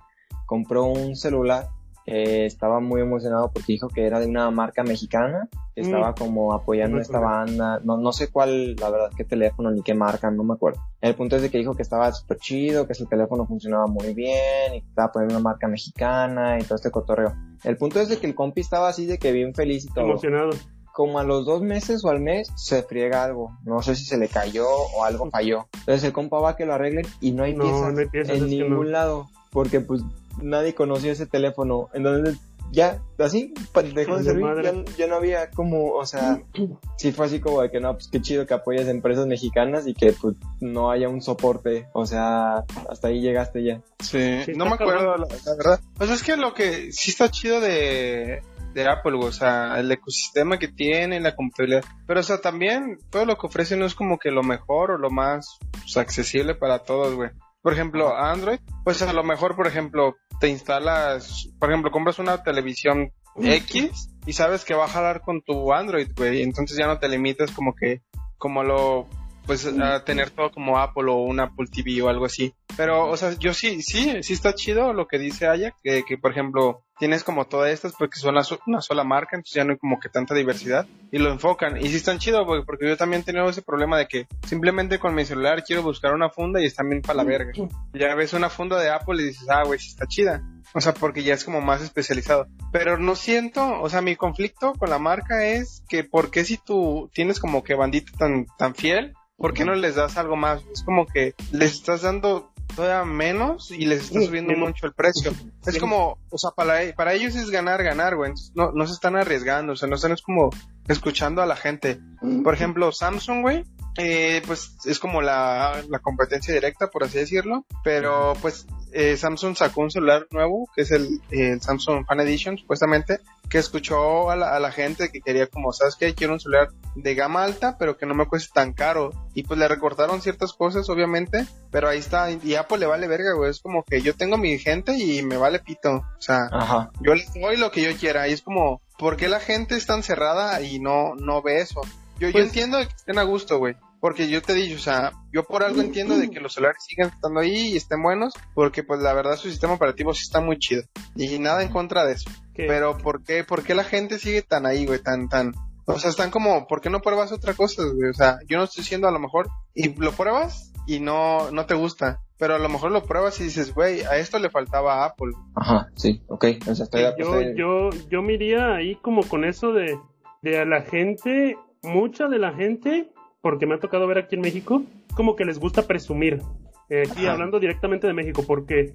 [0.46, 1.66] compró un celular,
[2.10, 5.84] eh, estaba muy emocionado porque dijo que era de una marca mexicana, que Mm.
[5.84, 9.82] estaba como apoyando No esta banda, no, no sé cuál, la verdad, qué teléfono ni
[9.82, 10.80] qué marca, no me acuerdo.
[11.00, 14.12] El punto es de que dijo que estaba súper chido, que su teléfono funcionaba muy
[14.12, 17.32] bien y que estaba poniendo una marca mexicana y todo este cotorreo.
[17.64, 20.04] El punto es de que el compi estaba así de que bien feliz y todo
[20.06, 20.50] Emocionado.
[20.92, 23.50] como a los dos meses o al mes se friega algo.
[23.64, 25.66] No sé si se le cayó o algo falló.
[25.80, 28.08] Entonces el compa va a que lo arreglen y no hay No, piezas, no hay
[28.08, 29.28] piezas, en ningún lado.
[29.52, 30.02] Porque pues
[30.40, 31.88] nadie conoció ese teléfono.
[31.94, 32.38] Entonces
[32.72, 33.52] ya, así,
[33.94, 34.44] dejó de servir.
[34.62, 36.40] Ya, ya no había como, o sea,
[36.96, 39.86] sí fue así como de que no, pues qué chido que apoyes a empresas mexicanas
[39.86, 41.88] y que pues no haya un soporte.
[41.92, 43.82] O sea, hasta ahí llegaste ya.
[43.98, 45.80] Sí, Sí, no me acuerdo, la, la verdad.
[45.96, 48.40] Pues es que lo que sí está chido de,
[48.74, 51.84] de Apple, o sea, el ecosistema que tiene, la compatibilidad.
[52.06, 54.98] Pero, o sea, también todo lo que ofrece no es como que lo mejor o
[54.98, 57.30] lo más pues, accesible para todos, güey.
[57.62, 62.42] Por ejemplo, Android, pues a lo mejor, por ejemplo, te instalas, por ejemplo, compras una
[62.42, 66.42] televisión X y sabes que va a jalar con tu Android, güey.
[66.42, 68.02] Entonces ya no te limitas como que,
[68.38, 69.08] como lo,
[69.46, 72.54] pues a tener todo como Apple o un Apple TV o algo así.
[72.76, 76.16] Pero, o sea, yo sí, sí, sí está chido lo que dice Aya, que, que
[76.18, 79.72] por ejemplo, tienes como todas estas porque son la una sola marca, entonces ya no
[79.72, 81.78] hay como que tanta diversidad y lo enfocan.
[81.78, 84.98] Y sí están chido, güey, porque yo también he tenido ese problema de que simplemente
[84.98, 87.52] con mi celular quiero buscar una funda y está bien para la verga.
[87.94, 90.42] Ya ves una funda de Apple y dices, ah, güey, sí está chida.
[90.74, 92.46] O sea, porque ya es como más especializado.
[92.70, 96.58] Pero no siento, o sea, mi conflicto con la marca es que ¿por qué si
[96.58, 100.62] tú tienes como que bandita tan, tan fiel, ¿por qué no les das algo más?
[100.72, 105.32] Es como que les estás dando todavía menos y les estás subiendo mucho el precio.
[105.66, 108.32] Es como, o sea, para, para ellos es ganar, ganar, güey.
[108.54, 110.50] No, no se están arriesgando, o sea, no están es como
[110.92, 112.00] escuchando a la gente.
[112.44, 113.64] Por ejemplo, Samsung, güey,
[113.96, 117.64] eh, pues es como la, la competencia directa, por así decirlo.
[117.82, 122.58] Pero pues eh, Samsung sacó un celular nuevo, que es el, el Samsung Fan Edition,
[122.58, 126.14] supuestamente, que escuchó a la, a la gente que quería como, ¿sabes qué?
[126.14, 129.10] Quiero un celular de gama alta, pero que no me cueste tan caro.
[129.34, 132.30] Y pues le recortaron ciertas cosas, obviamente, pero ahí está.
[132.30, 133.50] Y Apple le vale verga, güey.
[133.50, 135.96] Es como que yo tengo mi gente y me vale pito.
[135.96, 136.90] O sea, Ajá.
[137.00, 138.28] yo les doy lo que yo quiera.
[138.28, 141.80] Y es como, ¿por qué la gente es tan cerrada y no, no ve eso?
[142.20, 143.74] Yo, yo Pues- entiendo que estén a gusto, güey.
[143.98, 147.10] Porque yo te dicho, o sea, yo por algo entiendo de que los celulares sigan
[147.10, 150.58] estando ahí y estén buenos, porque pues la verdad su sistema operativo sí está muy
[150.58, 150.82] chido.
[151.16, 152.30] Y nada en contra de eso.
[152.54, 155.00] Pero ¿por qué, por qué la gente sigue tan ahí, güey?
[155.00, 155.52] Tan, tan...
[155.86, 158.08] O sea, están como, ¿por qué no pruebas otra cosa, güey?
[158.10, 161.66] O sea, yo no estoy diciendo a lo mejor, y lo pruebas y no, no
[161.66, 162.20] te gusta.
[162.40, 165.32] Pero a lo mejor lo pruebas y dices, güey, a esto le faltaba a Apple.
[165.54, 166.46] Ajá, sí, ok.
[166.68, 169.96] O sea, estoy, yo, estoy- yo, yo me iría ahí como con eso de,
[170.42, 173.12] de a la gente, mucha de la gente,
[173.42, 174.82] porque me ha tocado ver aquí en México,
[175.14, 176.40] como que les gusta presumir.
[176.88, 177.32] Eh, aquí Ajá.
[177.34, 178.94] hablando directamente de México, porque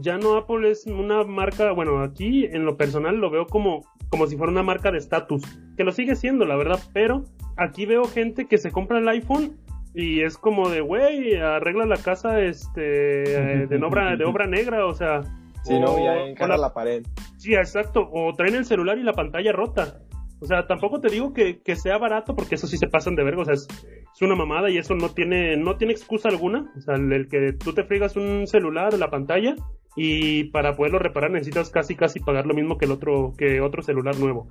[0.00, 4.26] ya no Apple es una marca, bueno, aquí en lo personal lo veo como, como
[4.26, 5.42] si fuera una marca de estatus,
[5.76, 7.24] que lo sigue siendo, la verdad, pero
[7.56, 9.56] aquí veo gente que se compra el iPhone
[9.98, 13.22] y es como de, güey, arregla la casa este,
[13.62, 15.22] eh, de, obra, de obra negra, o sea...
[15.64, 17.02] Si no, o- ya o encarga la- la pared.
[17.38, 18.08] Sí, exacto.
[18.12, 19.98] O traen el celular y la pantalla rota.
[20.40, 23.24] O sea, tampoco te digo que, que sea barato porque eso sí se pasan de
[23.24, 23.42] verga.
[23.42, 23.66] O sea, es,
[24.14, 26.70] es una mamada y eso no tiene, no tiene excusa alguna.
[26.76, 29.56] O sea, el, el que tú te friegas un celular, la pantalla,
[29.96, 33.82] y para poderlo reparar necesitas casi casi pagar lo mismo que el otro, que otro
[33.82, 34.46] celular nuevo.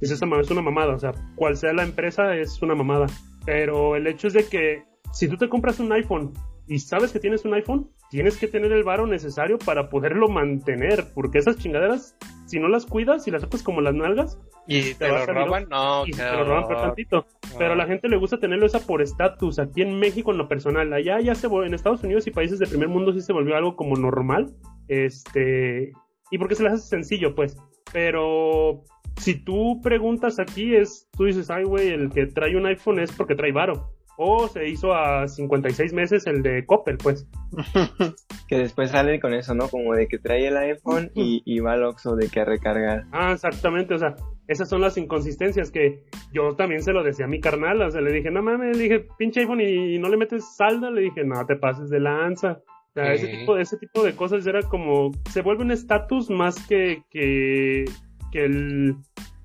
[0.00, 0.94] Es, esa, es una mamada.
[0.94, 3.06] O sea, cual sea la empresa, es una mamada.
[3.46, 6.32] Pero el hecho es de que si tú te compras un iPhone
[6.66, 11.06] y sabes que tienes un iPhone, tienes que tener el varo necesario para poderlo mantener,
[11.14, 15.08] porque esas chingaderas, si no las cuidas, si las sacas como las nalgas, ¿Y te
[15.08, 15.66] lo roban?
[15.68, 17.26] No, y te lo roban por tantito.
[17.58, 20.46] Pero a la gente le gusta tenerlo esa por estatus, aquí en México en lo
[20.46, 23.56] personal, allá ya se en Estados Unidos y países de primer mundo sí se volvió
[23.56, 24.54] algo como normal,
[24.86, 25.92] este,
[26.30, 27.56] y porque se les hace sencillo, pues,
[27.92, 28.84] pero
[29.16, 33.10] si tú preguntas aquí es, tú dices, ay güey, el que trae un iPhone es
[33.10, 33.92] porque trae varo.
[34.22, 37.26] O se hizo a 56 meses el de Coppel, pues.
[38.48, 39.68] Que después salen con eso, ¿no?
[39.68, 43.04] Como de que trae el iPhone y, y va al Oxxo de que a recargar.
[43.12, 44.16] Ah, exactamente, o sea,
[44.46, 46.02] esas son las inconsistencias que
[46.32, 48.82] yo también se lo decía a mi carnal, o sea, le dije, no mames, le
[48.82, 52.00] dije, pinche iPhone y, y no le metes saldo, le dije, no te pases de
[52.00, 52.60] lanza.
[52.90, 56.66] O sea, ese tipo, ese tipo de cosas era como, se vuelve un estatus más
[56.66, 57.84] que, que,
[58.32, 58.96] que el,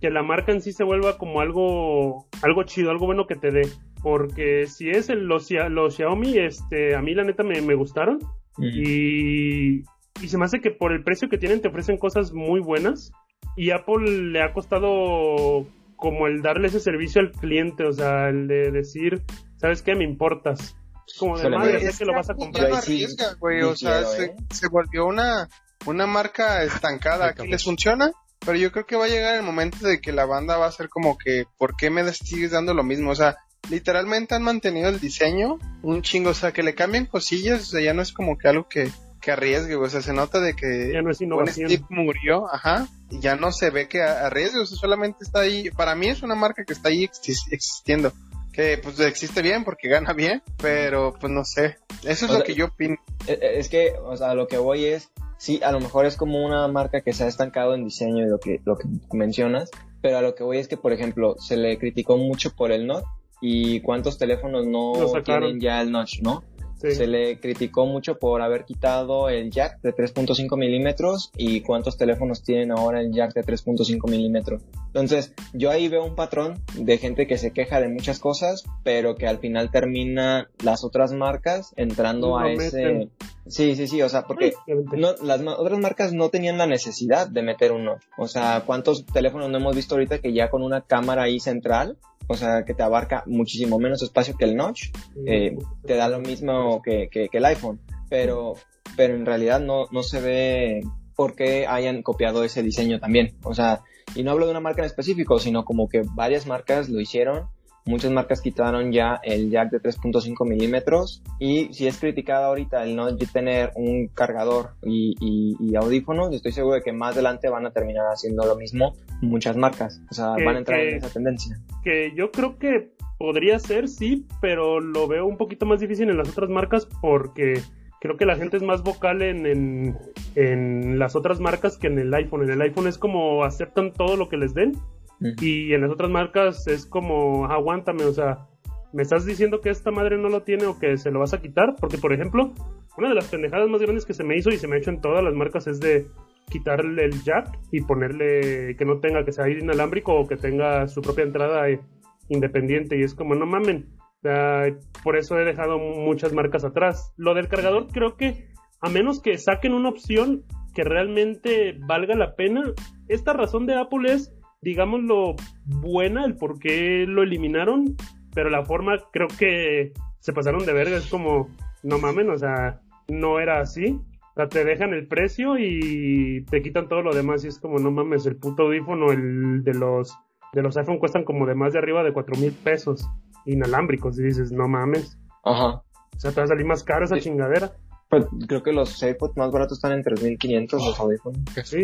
[0.01, 3.51] que la marca en sí se vuelva como algo, algo chido, algo bueno que te
[3.51, 3.61] dé.
[4.05, 7.73] Porque si es el, los, Xia- los Xiaomi, este, a mí la neta me, me
[7.73, 8.19] gustaron.
[8.59, 9.79] Y,
[10.21, 13.11] y se me hace que por el precio que tienen te ofrecen cosas muy buenas.
[13.57, 18.47] Y Apple le ha costado como el darle ese servicio al cliente, o sea, el
[18.47, 19.23] de decir,
[19.57, 19.95] ¿sabes qué?
[19.95, 20.77] Me importas.
[21.07, 22.73] Es como de madre, sé que lo vas a Apple comprar.
[22.73, 23.57] Arriesga, güey.
[23.59, 24.35] sí O sea, quiero, se, ¿eh?
[24.51, 25.49] se volvió una,
[25.87, 28.11] una marca estancada que les funciona.
[28.45, 30.71] Pero yo creo que va a llegar el momento de que la banda va a
[30.71, 33.09] ser como que, ¿por qué me sigues dando lo mismo?
[33.09, 33.37] O sea,
[33.69, 36.31] literalmente han mantenido el diseño un chingo.
[36.31, 38.89] O sea, que le cambien cosillas, o sea, ya no es como que algo que,
[39.21, 39.75] que arriesgue.
[39.75, 41.69] O sea, se nota de que Ya no es innovación.
[41.69, 45.69] Steve murió, ajá, y ya no se ve que arriesgue, o sea, solamente está ahí.
[45.71, 48.11] Para mí es una marca que está ahí exis- existiendo.
[48.53, 51.75] Que pues existe bien porque gana bien, pero pues no sé.
[52.03, 52.95] Eso es O lo sea, que yo opino.
[53.27, 56.15] Eh, eh, Es que, o sea, lo que voy es, sí, a lo mejor es
[56.15, 59.69] como una marca que se ha estancado en diseño y lo que, lo que mencionas,
[60.01, 62.87] pero a lo que voy es que, por ejemplo, se le criticó mucho por el
[62.87, 63.05] Note
[63.47, 64.93] y cuántos teléfonos no
[65.23, 66.43] tienen ya el Notch, ¿no?
[66.81, 66.91] Sí.
[66.91, 72.43] Se le criticó mucho por haber quitado el jack de 3.5 milímetros y cuántos teléfonos
[72.43, 74.63] tienen ahora el jack de 3.5 milímetros.
[74.87, 79.15] Entonces, yo ahí veo un patrón de gente que se queja de muchas cosas, pero
[79.15, 83.09] que al final termina las otras marcas entrando a ese...
[83.47, 84.53] Sí, sí, sí, o sea, porque
[84.97, 87.97] no, las otras marcas no tenían la necesidad de meter uno.
[88.17, 91.97] O sea, ¿cuántos teléfonos no hemos visto ahorita que ya con una cámara ahí central,
[92.27, 94.89] o sea, que te abarca muchísimo menos espacio que el notch,
[95.25, 95.55] eh,
[95.85, 97.79] te da lo mismo que, que- que el iPhone?
[98.09, 98.53] Pero,
[98.95, 100.81] pero en realidad no, no se ve
[101.15, 103.35] por qué hayan copiado ese diseño también.
[103.43, 103.81] O sea,
[104.15, 107.47] y no hablo de una marca en específico, sino como que varias marcas lo hicieron.
[107.87, 112.95] Muchas marcas quitaron ya el jack de 3.5 milímetros y si es criticado ahorita el
[112.95, 117.65] no tener un cargador y, y, y audífonos, estoy seguro de que más adelante van
[117.67, 120.01] a terminar haciendo lo mismo muchas marcas.
[120.09, 121.59] O sea, Que- van a entrar que- en esa tendencia.
[121.83, 126.17] que yo creo que podría ser, sí, pero lo veo un poquito más difícil en
[126.17, 127.61] las otras marcas porque
[128.01, 129.97] creo que la gente es más vocal en, en,
[130.35, 132.43] en las otras marcas que en el iPhone.
[132.43, 134.73] En el iPhone es como aceptan todo lo que les den
[135.19, 135.31] Mm.
[135.41, 138.47] y en las otras marcas es como aguántame, o sea,
[138.93, 141.41] me estás diciendo que esta madre no lo tiene o que se lo vas a
[141.41, 142.53] quitar, porque por ejemplo,
[142.97, 144.89] una de las pendejadas más grandes que se me hizo y se me ha hecho
[144.89, 146.07] en todas las marcas es de
[146.49, 151.01] quitarle el jack y ponerle que no tenga que sea inalámbrico o que tenga su
[151.01, 151.81] propia entrada eh,
[152.29, 153.89] independiente y es como no mamen.
[153.99, 154.63] O sea,
[155.03, 157.13] por eso he dejado muchas marcas atrás.
[157.17, 158.47] Lo del cargador creo que
[158.81, 160.43] a menos que saquen una opción
[160.73, 162.63] que realmente valga la pena,
[163.07, 164.34] esta razón de Apple es,
[164.65, 165.35] digámoslo,
[165.65, 167.95] buena, el por qué lo eliminaron,
[168.33, 171.49] pero la forma creo que se pasaron de verga, es como,
[171.83, 173.99] no mamen, o sea, no era así.
[174.31, 177.77] O sea, te dejan el precio y te quitan todo lo demás y es como,
[177.77, 180.17] no mames, el puto audífono, el de los,
[180.51, 183.07] de los iPhone cuestan como de más de arriba de cuatro mil pesos
[183.45, 185.17] inalámbricos y dices, no mames.
[185.43, 185.83] Ajá.
[186.15, 187.21] O sea, te va a salir más caro esa Sí.
[187.21, 187.71] chingadera.
[188.15, 191.39] Pues creo que los AirPods más baratos están en 3.500 los audífonos.
[191.65, 191.83] Sí,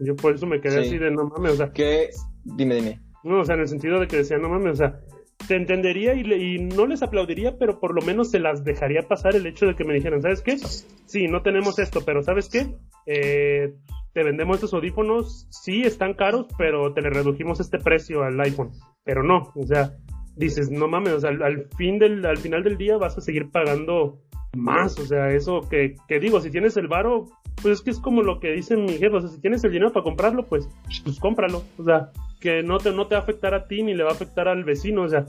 [0.00, 0.88] yo por eso me quedé Sí.
[0.88, 2.10] así de no mames, o sea, Que,
[2.44, 3.00] dime, dime.
[3.24, 5.00] no, o sea, en el sentido de que decía no mames, o sea,
[5.48, 9.02] te entendería y, le- y no les aplaudiría, pero por lo menos se las dejaría
[9.08, 10.58] pasar el hecho de que me dijeran, ¿sabes qué?
[10.58, 12.74] Sí, no tenemos esto, pero ¿sabes qué?
[13.06, 13.72] Eh,
[14.12, 18.72] te vendemos estos audífonos, sí están caros, pero te le redujimos este precio al iPhone,
[19.04, 19.92] pero no, o sea,
[20.36, 23.20] dices, no mames, o sea, al, al fin del, al final del día vas a
[23.20, 24.20] seguir pagando
[24.56, 27.26] más, o sea, eso que, que digo, si tienes el varo,
[27.62, 29.72] pues es que es como lo que dicen mi jefe, o sea, si tienes el
[29.72, 30.68] dinero para comprarlo, pues,
[31.04, 33.94] pues cómpralo, o sea, que no te, no te va a afectar a ti ni
[33.94, 35.24] le va a afectar al vecino, o sea,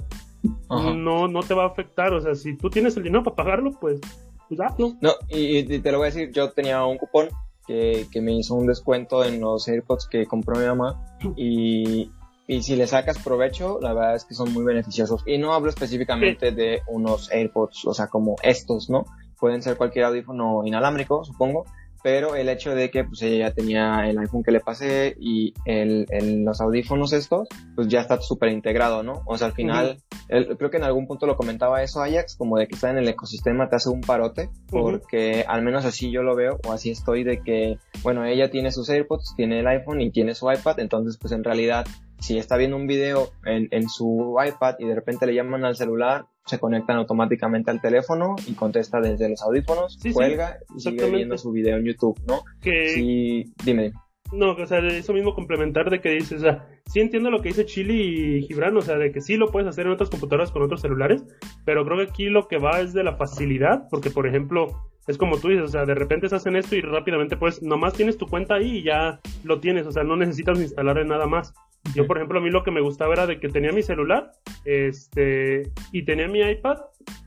[0.70, 0.94] Ajá.
[0.94, 3.72] no, no te va a afectar, o sea, si tú tienes el dinero para pagarlo,
[3.80, 4.00] pues,
[4.48, 4.94] pues hazlo.
[5.02, 7.30] No, y, y te lo voy a decir, yo tenía un cupón
[7.68, 12.10] que, que me hizo un descuento en los AirPods que compró mi mamá y,
[12.48, 15.22] y si le sacas provecho, la verdad es que son muy beneficiosos.
[15.26, 19.06] Y no hablo específicamente de unos AirPods, o sea, como estos, ¿no?
[19.40, 21.66] Pueden ser cualquier audífono inalámbrico, supongo,
[22.04, 25.54] pero el hecho de que pues ella ya tenía el iPhone que le pasé y
[25.66, 29.24] el, el- los audífonos estos, pues ya está súper integrado, ¿no?
[29.26, 29.98] O sea, al final,
[30.30, 33.00] el- creo que en algún punto lo comentaba eso Ajax, como de que estar en
[33.00, 36.92] el ecosistema te hace un parote, porque al menos así yo lo veo, o así
[36.92, 40.80] estoy de que, bueno, ella tiene sus AirPods, tiene el iPhone y tiene su iPad,
[40.80, 41.86] entonces pues en realidad,
[42.20, 45.76] si está viendo un video en, en su iPad y de repente le llaman al
[45.76, 50.80] celular, se conectan automáticamente al teléfono y contesta desde los audífonos, Sí, sí, cuelga y
[50.80, 52.42] sigue viendo su video en YouTube, ¿no?
[52.62, 53.94] Que, Sí, dime.
[54.32, 57.50] No, o sea, eso mismo complementar de que dices, o sea, sí entiendo lo que
[57.50, 60.52] dice Chili y Gibran, o sea, de que sí lo puedes hacer en otras computadoras
[60.52, 61.24] con otros celulares,
[61.66, 64.68] pero creo que aquí lo que va es de la facilidad, porque por ejemplo,
[65.08, 67.94] es como tú dices, o sea, de repente se hacen esto y rápidamente pues nomás
[67.94, 71.54] tienes tu cuenta ahí y ya lo tienes, o sea, no necesitas instalar nada más.
[71.96, 74.32] Yo, por ejemplo, a mí lo que me gustaba era de que tenía mi celular,
[74.66, 76.78] este, y tenía mi iPad,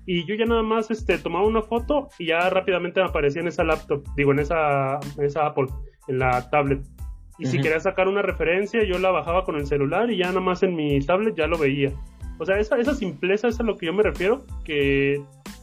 [0.07, 3.49] y yo ya nada más, este, tomaba una foto y ya rápidamente me aparecía en
[3.49, 5.67] esa laptop, digo, en esa, en esa Apple,
[6.09, 6.81] en la tablet.
[7.39, 10.41] Y si quería sacar una referencia, yo la bajaba con el celular y ya nada
[10.41, 11.91] más en mi tablet ya lo veía.
[12.39, 15.23] O sea, esa, esa simpleza es a lo que yo me refiero, que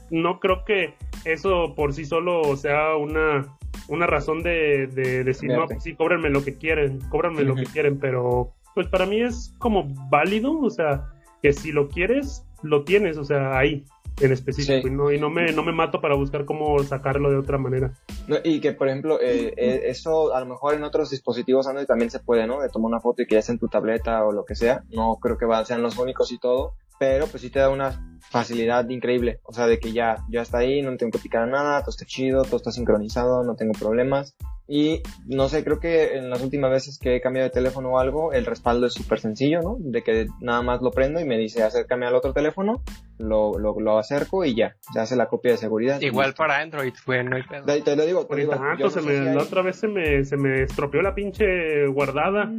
[0.10, 0.96] no creo que
[1.26, 3.46] eso por sí solo sea una,
[3.90, 5.74] una razón de, de decir, no, Fíjate.
[5.76, 9.54] pues sí, cóbrenme lo que quieren, cóbranme lo que quieren, pero pues para mí es
[9.60, 11.06] como válido, o sea,
[11.42, 13.84] que si lo quieres, lo tienes, o sea, ahí
[14.20, 14.88] en específico, Sí.
[14.88, 17.94] y, no, y no, me, no me mato para buscar cómo sacarlo de otra manera.
[18.28, 21.86] No, y que, por ejemplo, eh, eh, eso a lo mejor en otros dispositivos Android
[21.86, 22.62] también se puede, ¿no?
[22.62, 24.84] De tomar una foto y que ya esté en tu tableta o lo que sea.
[24.90, 28.88] No creo que sean los únicos y todo, pero pues sí te da una facilidad
[28.90, 29.40] increíble.
[29.44, 32.06] O sea, de que ya, ya está ahí, no tengo que picar nada, todo está
[32.06, 34.36] chido, todo está sincronizado, no tengo problemas.
[34.70, 38.00] Y no sé, creo que en las últimas veces que he cambiado de teléfono o
[38.00, 39.78] algo, el respaldo es súper sencillo, ¿no?
[39.80, 42.84] De que nada más lo prendo y me dice acércame al otro teléfono,
[43.18, 46.02] lo, lo, lo acerco y ya, se hace la copia de seguridad.
[46.02, 47.64] Igual para Android, güey, no hay pedo.
[47.64, 49.38] Te, te lo digo, te Por digo, tanto, yo se no me, si la hay-
[49.38, 52.52] otra vez se me, se me estropeó la pinche guardada.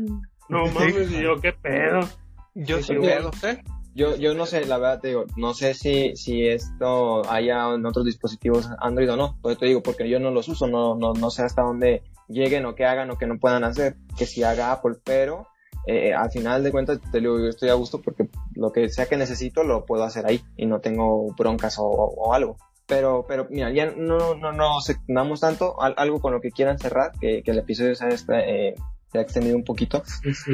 [0.48, 2.00] No mames, y yo, qué pedo.
[2.54, 3.00] Yo Sí, sí sí.
[3.00, 3.62] pedo, ¿eh?
[3.94, 7.84] Yo, yo no sé, la verdad te digo, no sé si, si esto haya en
[7.84, 9.36] otros dispositivos Android o no.
[9.42, 12.02] Por eso te digo, porque yo no los uso, no, no, no sé hasta dónde
[12.28, 15.48] lleguen o qué hagan o qué no puedan hacer, que si haga Apple, pero
[15.86, 19.06] eh, al final de cuentas te digo, yo estoy a gusto porque lo que sea
[19.06, 22.56] que necesito lo puedo hacer ahí y no tengo broncas o, o algo.
[22.86, 26.50] Pero, pero mira, ya no, no, no nos extendamos tanto, Al- algo con lo que
[26.50, 28.08] quieran cerrar, que, que el episodio se ha,
[28.40, 28.74] eh,
[29.10, 30.02] se ha extendido un poquito.
[30.22, 30.52] Sí, sí.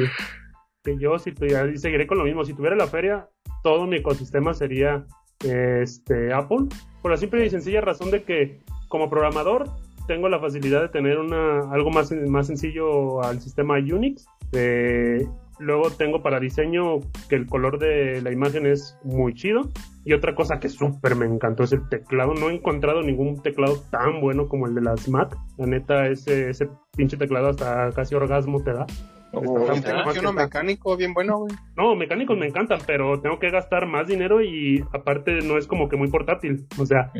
[0.85, 3.27] Que yo, si tuviera, y seguiré con lo mismo, si tuviera la feria,
[3.63, 5.05] todo mi ecosistema sería
[5.43, 6.67] este Apple,
[7.01, 9.69] por la simple y sencilla razón de que como programador
[10.07, 14.25] tengo la facilidad de tener una algo más, más sencillo al sistema Unix.
[14.53, 15.25] Eh,
[15.59, 19.69] luego tengo para diseño que el color de la imagen es muy chido.
[20.03, 22.35] Y otra cosa que súper me encantó es el teclado.
[22.35, 25.35] No he encontrado ningún teclado tan bueno como el de las Mac.
[25.57, 28.85] La neta, ese, ese pinche teclado hasta casi orgasmo te da.
[29.31, 31.55] Uno mecánico bien bueno, güey.
[31.75, 35.89] No, mecánicos me encantan, pero tengo que gastar más dinero y aparte no es como
[35.89, 36.65] que muy portátil.
[36.79, 37.11] O sea,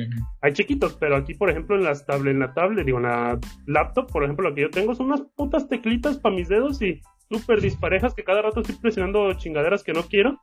[0.41, 3.39] hay chiquitos, pero aquí, por ejemplo, en las tablet, en la tablet, digo, en la
[3.65, 7.01] laptop, por ejemplo, la que yo tengo son unas putas teclitas para mis dedos y
[7.29, 10.39] súper disparejas que cada rato estoy presionando chingaderas que no quiero.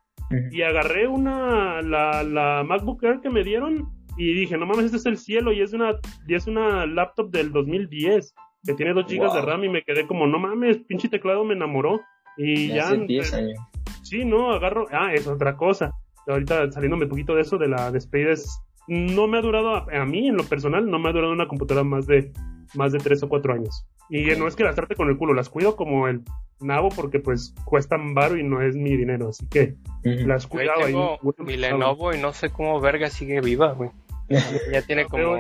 [0.51, 3.87] Y agarré una, la, la MacBook Air que me dieron
[4.17, 5.93] y dije, no mames, este es el cielo y es una,
[6.27, 8.35] y es una laptop del 2010
[8.65, 9.41] que tiene 2 GB de.
[9.43, 12.01] RAM y me quedé como, no mames, pinche teclado me enamoró.
[12.37, 13.59] Y ya, hace 10 años.
[14.03, 14.87] Sí, no, agarro.
[14.93, 15.93] Ah, es otra cosa.
[16.27, 19.87] Ahorita saliéndome un poquito de eso, de la despedida, es- no me ha durado, a,
[19.93, 22.33] a mí en lo personal, no me ha durado una computadora más de
[22.75, 23.87] más de 3 o 4 años.
[24.09, 26.23] Y no es que las trate con el culo, las cuido como el
[26.61, 30.93] nabo porque pues cuestan varo y no es mi dinero, así que las cuidado ahí.
[30.93, 33.91] tengo Bueno, mi Lenovo y no sé cómo verga sigue viva, güey.
[34.73, 35.39] Ya tiene como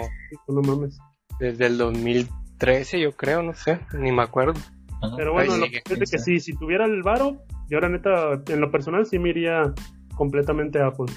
[0.48, 0.98] No mames.
[1.40, 1.78] desde el
[2.62, 4.54] 2013, yo creo, no sé, ni me acuerdo.
[5.02, 5.16] Ajá.
[5.16, 7.88] Pero bueno, Ahí lo que es de que sí, si tuviera el varo, yo ahora
[7.88, 9.74] neta, en lo personal sí me iría
[10.14, 11.12] completamente a Apple.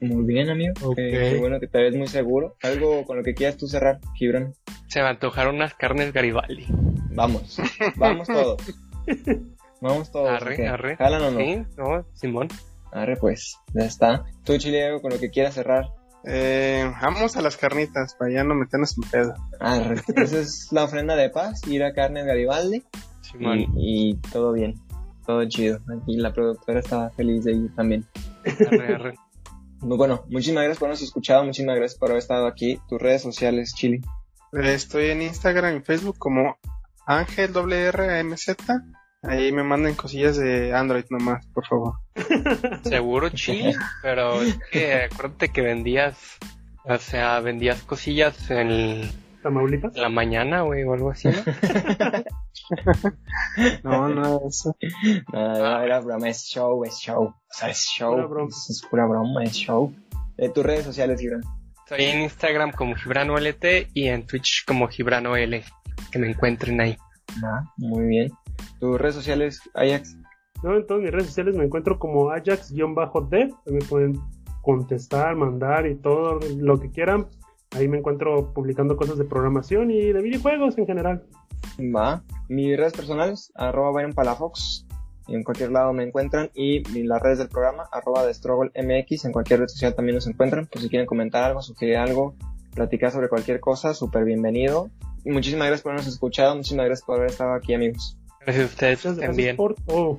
[0.00, 0.72] Muy bien, amigo.
[0.82, 0.96] Ok.
[0.96, 2.56] Qué, qué bueno que te ves muy seguro.
[2.62, 4.54] Algo con lo que quieras tú cerrar, Gibran.
[4.88, 6.66] Se me antojaron unas carnes Garibaldi.
[7.12, 7.58] Vamos.
[7.96, 8.62] Vamos todos.
[9.80, 10.28] Vamos todos.
[10.28, 10.96] Arre, arre.
[10.96, 11.38] ¿Jalan o no?
[11.38, 12.48] Sí, no, Simón.
[12.92, 13.56] Arre, pues.
[13.74, 14.24] Ya está.
[14.44, 15.86] Tú, Chile, algo con lo que quieras cerrar.
[16.24, 19.34] Eh, vamos a las carnitas para ya no meternos en pedo.
[19.58, 20.02] Arre.
[20.16, 21.66] Esa es la ofrenda de paz.
[21.66, 22.84] Ir a Carne Garibaldi.
[23.38, 23.66] Y,
[24.10, 24.74] y todo bien.
[25.26, 25.78] Todo chido.
[26.02, 28.04] Aquí la productora estaba feliz de ir también.
[28.44, 29.14] Arre, arre.
[29.80, 30.24] Muy bueno.
[30.28, 31.44] Muchísimas gracias por habernos escuchado.
[31.44, 32.80] Muchísimas gracias por haber estado aquí.
[32.88, 34.00] Tus redes sociales, Chile.
[34.52, 36.56] Eh, Estoy en Instagram y Facebook como
[37.06, 38.56] Ángel WRAMZ.
[39.22, 41.94] Ahí me manden cosillas de Android nomás, por favor.
[42.84, 46.38] Seguro chile, pero es que acuérdate que vendías,
[46.84, 49.10] o sea, vendías cosillas en
[49.42, 49.94] Tamaulipas.
[49.96, 51.34] la mañana, güey, o algo así, ¿no?
[53.82, 54.76] No, no, eso.
[55.32, 56.28] Nada, era broma.
[56.28, 57.24] Es show, es show.
[57.24, 58.14] O sea, es show.
[58.14, 58.48] Pura broma.
[58.48, 59.92] Es, es pura broma, es show.
[60.38, 61.42] Eh, tus redes sociales, Gibran.
[61.84, 65.62] Estoy en Instagram como GibranoLT y en Twitch como GibranoL.
[66.12, 66.96] Que me encuentren ahí.
[67.40, 68.32] Nada, muy bien.
[68.78, 70.16] Tus redes sociales, Ajax.
[70.62, 72.82] No, en todas mis redes sociales me encuentro como Ajax-D.
[73.66, 74.20] Ahí me pueden
[74.62, 77.26] contestar, mandar y todo lo que quieran.
[77.72, 81.24] Ahí me encuentro publicando cosas de programación y de videojuegos en general.
[81.94, 82.22] Va.
[82.48, 84.86] Mis redes personales, arroba Byron Palafox.
[85.28, 86.50] En cualquier lado me encuentran.
[86.54, 89.24] Y las redes del programa, arroba de MX.
[89.24, 90.66] En cualquier red social también nos encuentran.
[90.66, 92.34] Por si quieren comentar algo, sugerir algo,
[92.74, 94.90] platicar sobre cualquier cosa, súper bienvenido.
[95.24, 96.56] Y muchísimas gracias por habernos escuchado.
[96.56, 98.16] Muchísimas gracias por haber estado aquí, amigos.
[98.40, 100.18] Gracias a ustedes, Muchas estén gracias por todo.